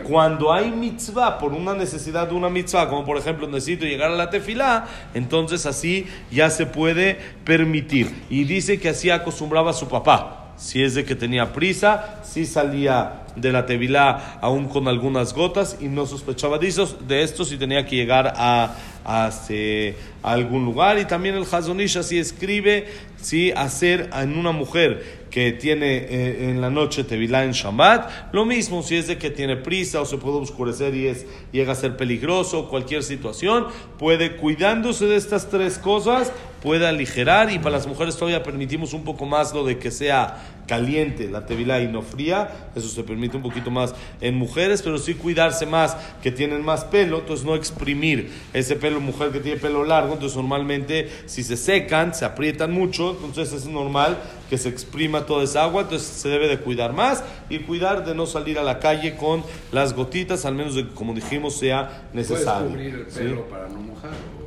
Cuando 0.05 0.51
hay 0.51 0.71
mitzvah, 0.71 1.39
por 1.39 1.53
una 1.53 1.75
necesidad 1.75 2.27
de 2.29 2.35
una 2.35 2.49
mitzvah, 2.49 2.89
como 2.89 3.05
por 3.05 3.19
ejemplo 3.19 3.47
necesito 3.47 3.85
llegar 3.85 4.11
a 4.11 4.17
la 4.17 4.31
tefilá, 4.31 4.87
entonces 5.13 5.67
así 5.67 6.07
ya 6.31 6.49
se 6.49 6.65
puede 6.65 7.19
permitir. 7.45 8.11
Y 8.31 8.45
dice 8.45 8.81
que 8.81 8.89
así 8.89 9.11
acostumbraba 9.11 9.71
a 9.73 9.75
su 9.75 9.89
papá. 9.89 10.55
Si 10.57 10.83
es 10.83 10.95
de 10.95 11.05
que 11.05 11.15
tenía 11.15 11.53
prisa, 11.53 12.19
si 12.25 12.45
salía 12.47 13.23
de 13.37 13.53
la 13.53 13.65
tevilá 13.67 14.39
aún 14.41 14.69
con 14.69 14.89
algunas 14.89 15.33
gotas 15.33 15.77
y 15.81 15.87
no 15.87 16.05
sospechaba 16.05 16.59
de, 16.59 16.67
esos- 16.67 17.07
de 17.07 17.23
esto 17.23 17.45
si 17.45 17.57
tenía 17.59 17.85
que 17.87 17.95
llegar 17.95 18.33
a, 18.37 18.75
a 19.05 19.31
algún 20.23 20.65
lugar. 20.65 20.99
Y 20.99 21.05
también 21.05 21.35
el 21.35 21.45
Hazonish 21.51 21.99
así 21.99 22.19
escribe, 22.19 22.87
si 23.21 23.51
hacer 23.53 24.11
en 24.13 24.39
una 24.39 24.53
mujer 24.53 25.19
que 25.31 25.53
tiene 25.53 25.97
eh, 25.97 26.51
en 26.51 26.61
la 26.61 26.71
noche 26.71 27.05
tevilá 27.05 27.45
en 27.45 27.53
Shabbat, 27.53 28.33
lo 28.33 28.45
mismo 28.45 28.83
si 28.83 28.97
es 28.97 29.07
de 29.07 29.19
que 29.19 29.31
tiene 29.31 29.57
prisa 29.57 30.01
o 30.01 30.07
se 30.07 30.17
puede 30.17 30.39
oscurecer 30.39 30.95
y 30.95 31.09
es, 31.09 31.27
llega 31.53 31.73
a 31.73 31.77
ser 31.77 31.97
peligroso, 31.97 32.69
cualquier 32.69 33.03
situación, 33.03 33.67
puede 33.99 34.37
cuidándose 34.37 35.07
de 35.07 35.17
estas 35.17 35.49
tres 35.51 35.79
cosas, 35.79 36.33
puede 36.63 36.87
aligerar 36.87 37.51
y 37.53 37.59
para 37.59 37.77
las 37.77 37.87
mujeres 37.87 38.17
todavía 38.17 38.43
permitimos 38.43 38.93
un 38.93 39.05
poco 39.05 39.27
más 39.27 39.53
lo 39.55 39.65
de 39.65 39.79
que 39.79 39.91
sea 39.91 40.37
caliente 40.69 41.29
la 41.29 41.47
tevilá 41.47 41.81
y 41.81 41.89
no 41.89 42.03
fría, 42.03 42.71
eso 42.77 42.89
se 42.89 43.03
permite 43.03 43.37
un 43.37 43.43
poquito 43.43 43.71
más 43.71 43.95
en 44.21 44.37
mujeres, 44.37 44.83
pero 44.83 44.99
sí 44.99 45.15
cuidarse 45.15 45.67
más 45.67 45.97
que 46.23 46.31
tienen 46.31 46.65
más 46.65 46.85
pelo, 46.85 47.21
entonces 47.21 47.45
no 47.45 47.55
exprimir 47.57 48.31
ese 48.53 48.77
pelo, 48.77 49.01
mujer 49.01 49.31
que 49.31 49.41
tiene 49.41 49.59
pelo 49.59 49.83
largo, 49.85 50.13
entonces 50.13 50.37
normalmente 50.37 51.09
si 51.27 51.43
se 51.43 51.57
secan, 51.57 52.15
se 52.15 52.25
aprietan 52.25 52.71
mucho, 52.71 53.13
entonces 53.25 53.53
es 53.53 53.67
normal 53.67 54.19
que 54.51 54.59
se 54.59 54.69
exprima 54.69 55.27
toda 55.27 55.45
esa 55.45 55.65
agua, 55.65 55.83
entonces 55.83 56.07
se 56.07 56.29
debe 56.29 56.49
de 56.49 56.59
cuidar 56.59 56.93
más 56.93 57.25
y 57.49 57.61
cuidar 57.61 58.05
de 58.05 58.15
no 58.15 58.27
salir 58.27 58.59
a 58.59 58.63
la 58.63 58.79
calle 58.79 59.17
con 59.17 59.43
las 59.73 59.95
gotitas, 59.95 60.45
al 60.45 60.55
menos 60.55 60.75
de 60.75 60.87
que, 60.87 60.95
como 60.95 61.15
dijimos, 61.15 61.57
sea 61.59 62.09
Puedes 62.13 62.31
necesario. 62.31 62.69
cubrir 62.69 62.95
el 62.95 63.11
¿sí? 63.11 63.19
pelo 63.21 63.49
para 63.49 63.69
no 63.69 63.81
mojarlo. 63.81 64.38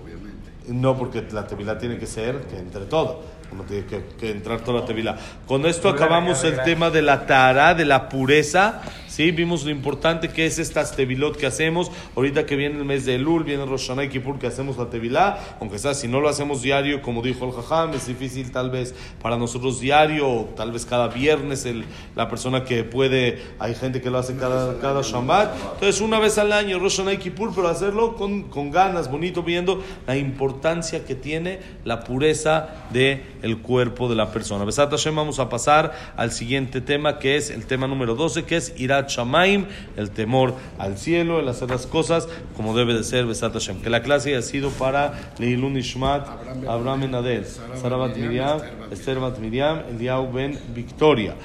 No, 0.67 0.97
porque 0.97 1.25
la 1.31 1.47
tevilá 1.47 1.77
tiene 1.77 1.97
que 1.97 2.07
ser 2.07 2.41
que 2.41 2.57
entre 2.57 2.85
todo. 2.85 3.23
Uno 3.51 3.63
tiene 3.63 3.85
que, 3.85 4.05
que 4.19 4.31
entrar 4.31 4.61
toda 4.61 4.81
la 4.81 4.85
tevilá. 4.85 5.17
Con 5.45 5.65
esto 5.65 5.89
acabamos 5.89 6.43
el 6.43 6.61
tema 6.63 6.89
de 6.89 7.01
la 7.01 7.25
tara, 7.25 7.73
de 7.73 7.85
la 7.85 8.07
pureza. 8.07 8.81
Sí, 9.11 9.31
vimos 9.31 9.65
lo 9.65 9.71
importante 9.71 10.29
que 10.29 10.45
es 10.45 10.57
estas 10.57 10.95
tevilot 10.95 11.35
que 11.35 11.45
hacemos. 11.45 11.91
Ahorita 12.15 12.45
que 12.45 12.55
viene 12.55 12.77
el 12.77 12.85
mes 12.85 13.05
de 13.05 13.15
Elul, 13.15 13.43
viene 13.43 13.65
Rosh 13.65 13.87
Hashanah 13.87 14.05
y 14.05 14.07
Kippur 14.09 14.39
que 14.39 14.47
hacemos 14.47 14.77
la 14.77 14.89
tevilá. 14.89 15.37
Aunque 15.59 15.79
sea, 15.79 15.93
si 15.93 16.07
no 16.07 16.21
lo 16.21 16.29
hacemos 16.29 16.61
diario, 16.61 17.01
como 17.01 17.21
dijo 17.21 17.43
el 17.43 17.51
Jajam, 17.51 17.93
es 17.93 18.07
difícil 18.07 18.53
tal 18.53 18.69
vez 18.69 18.95
para 19.21 19.35
nosotros 19.35 19.81
diario 19.81 20.29
o 20.29 20.45
tal 20.55 20.71
vez 20.71 20.85
cada 20.85 21.09
viernes 21.09 21.65
el, 21.65 21.83
la 22.15 22.29
persona 22.29 22.63
que 22.63 22.85
puede, 22.85 23.41
hay 23.59 23.75
gente 23.75 23.99
que 23.99 24.09
lo 24.09 24.17
hace 24.17 24.37
cada, 24.37 24.79
cada 24.79 25.01
Shabbat. 25.01 25.55
Entonces, 25.73 25.99
una 25.99 26.17
vez 26.17 26.37
al 26.37 26.53
año, 26.53 26.79
Rosh 26.79 26.99
Hashanah 26.99 27.13
y 27.15 27.17
Kippur, 27.17 27.51
pero 27.53 27.67
hacerlo 27.67 28.15
con, 28.15 28.43
con 28.43 28.71
ganas, 28.71 29.11
bonito, 29.11 29.43
viendo 29.43 29.83
la 30.07 30.15
importancia 30.15 31.03
que 31.03 31.15
tiene 31.15 31.59
la 31.83 32.05
pureza 32.05 32.69
de 32.91 33.23
el 33.41 33.57
cuerpo 33.57 34.07
de 34.07 34.15
la 34.15 34.31
persona. 34.31 34.63
Besat 34.63 34.89
Hashem, 34.89 35.13
vamos 35.17 35.39
a 35.39 35.49
pasar 35.49 36.13
al 36.15 36.31
siguiente 36.31 36.79
tema, 36.79 37.19
que 37.19 37.35
es 37.35 37.49
el 37.49 37.65
tema 37.65 37.87
número 37.87 38.15
12, 38.15 38.45
que 38.45 38.55
es 38.55 38.73
Shamaim, 39.07 39.65
el 39.97 40.11
temor 40.11 40.55
al 40.77 40.97
cielo, 40.97 41.39
el 41.39 41.47
hacer 41.47 41.69
las 41.69 41.85
cosas 41.85 42.27
como 42.55 42.75
debe 42.75 42.93
de 42.93 43.03
ser, 43.03 43.25
Besat. 43.25 43.55
Que 43.81 43.89
la 43.89 44.01
clase 44.01 44.29
haya 44.29 44.41
sido 44.41 44.69
para 44.71 45.33
Leilun 45.37 45.77
Ishmat, 45.77 46.27
Abraham 46.27 46.61
ben 46.61 46.69
Abraham 46.69 47.01
Ben 47.01 47.15
Adel, 47.15 47.45
Sara 47.45 47.77
Sara 47.77 47.97
ben 47.97 48.07
Bat 48.09 48.17
Miriam, 48.17 48.61
Esther 48.91 49.19
Bat 49.19 49.39
Miriam, 49.39 49.81
Eliau 49.89 50.31
Ben 50.31 50.59
Victoria, 50.73 51.35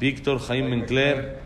Víctor 0.00 0.40
Jaime 0.40 0.68
Mencler, 0.68 1.38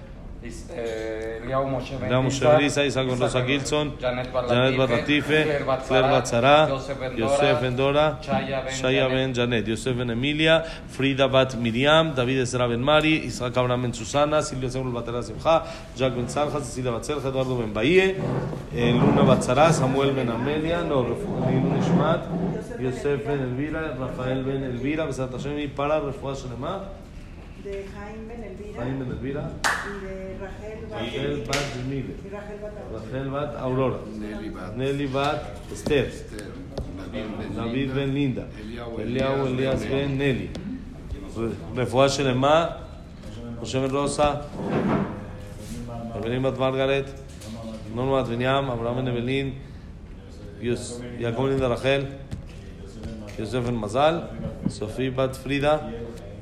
Eh, 0.71 1.41
Eliyahu 1.43 1.69
Moshe 1.69 1.97
Ben 1.99 2.11
Brisa, 2.57 2.85
Isaac 2.85 3.07
Ben 3.07 3.19
Rosa 3.19 3.43
Gilson, 3.47 3.93
Janet 4.01 4.33
Bar 4.33 4.49
Janet 4.49 4.77
Bar 4.77 4.89
Latife, 4.89 5.45
Latife, 5.45 5.45
Claire 5.45 5.67
Claire 5.87 6.09
Bat 6.11 6.27
Zara, 6.29 6.69
Yosef 6.69 7.01
Ben 7.01 7.17
Yosef 7.17 7.61
Ben 7.61 7.77
Dora, 7.77 8.19
Shaya 8.23 9.09
Ben 9.09 9.11
Ben 9.11 9.35
Janet, 9.35 9.69
Yosef 9.69 9.97
Ben 9.97 10.11
Emilia, 10.11 10.65
Frida 10.89 11.29
Bat 11.29 11.57
Miriam, 11.57 12.15
David 12.15 12.39
Ezra 12.39 12.69
Ben 12.69 12.81
Mari, 12.81 13.27
Isaac 13.27 13.57
Abraham 13.57 13.83
Ben 13.83 13.93
Susana, 13.93 14.43
Silvia 14.43 14.71
Samuel 14.71 14.93
Batera 14.93 15.23
Simcha, 15.23 15.65
Jack 15.97 16.15
Ben 16.15 16.27
Salja, 16.27 16.61
Cecilia 16.61 16.93
Bat 16.93 17.05
Selja, 17.05 17.29
Eduardo 17.29 17.57
Ben 17.57 17.73
Bahie, 17.73 18.17
eh, 18.75 18.93
Luna 18.93 19.23
Bat 19.23 19.43
Zara, 19.43 19.73
Samuel 19.73 20.13
Ben 20.13 20.29
Amelia, 20.29 20.83
no, 20.83 21.03
Lilun 21.03 21.79
Ishmat, 21.81 22.23
de 27.67 27.85
Jaime 27.95 28.23
Ben 28.29 28.43
Elvira 28.45 28.77
Jaime 28.79 29.05
Elvira, 29.11 29.51
y 29.65 30.05
de 30.05 30.15
Rachel 30.45 30.81
Bat 30.89 31.01
Rachel 31.01 31.45
Bat 31.49 31.67
y 32.25 32.29
Rachel 32.37 32.59
Bat 32.63 32.75
Abraham. 32.79 33.03
Rachel 33.03 33.29
Bat 33.31 33.57
Aurora, 33.57 33.99
Nelly 34.21 34.51
Bat, 34.51 34.77
Nelly 34.77 35.07
Bat 35.07 35.39
Esther, 35.73 36.07
Esther, 36.07 36.47
David 37.57 37.95
Ben 37.95 38.15
Linda, 38.15 38.47
Elías 38.99 39.49
Elias 39.49 39.83
Ben 39.91 40.17
Nelly, 40.17 40.49
רפואה 41.77 42.09
שלמה, 42.09 42.67
משה 43.63 43.89
בן 43.89 43.95
רוסה, 43.95 44.35
אבלים 46.17 46.43
בת 46.43 46.59
מרגרט, 46.59 47.11
נורמה 47.95 48.23
בת 48.23 48.29
בניam, 48.29 48.73
אברהם 48.73 48.97
בן 48.97 49.09
אבלין, 49.09 49.53
יעקב 51.19 51.49
בן 51.49 51.63
רחל, 51.63 52.05
יוסף 53.39 53.59
בן 53.59 53.75
מזל, 53.75 54.21
סופי 54.69 55.11
בת 55.11 55.37
פרידה, 55.37 55.79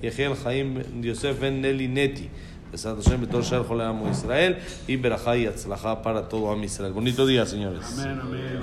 Yehiel 0.05 0.37
Jaim 0.37 0.83
Josef 1.03 1.43
en 1.43 1.63
Neli 1.63 1.89
Neti, 1.89 2.29
Santo 2.75 3.09
hoy 3.09 3.15
en 3.15 3.27
todo 3.27 3.39
el 3.39 3.45
shalchol 3.45 4.11
Israel 4.11 4.59
y 4.87 4.97
bracayat 4.97 5.57
zlachah 5.57 6.03
para 6.03 6.29
todo 6.29 6.55
Moisés 6.55 6.75
Israel. 6.75 6.93
Bonito 6.93 7.27
día 7.27 7.47
señores. 7.47 7.85
Amen, 7.99 8.21
amen. 8.21 8.61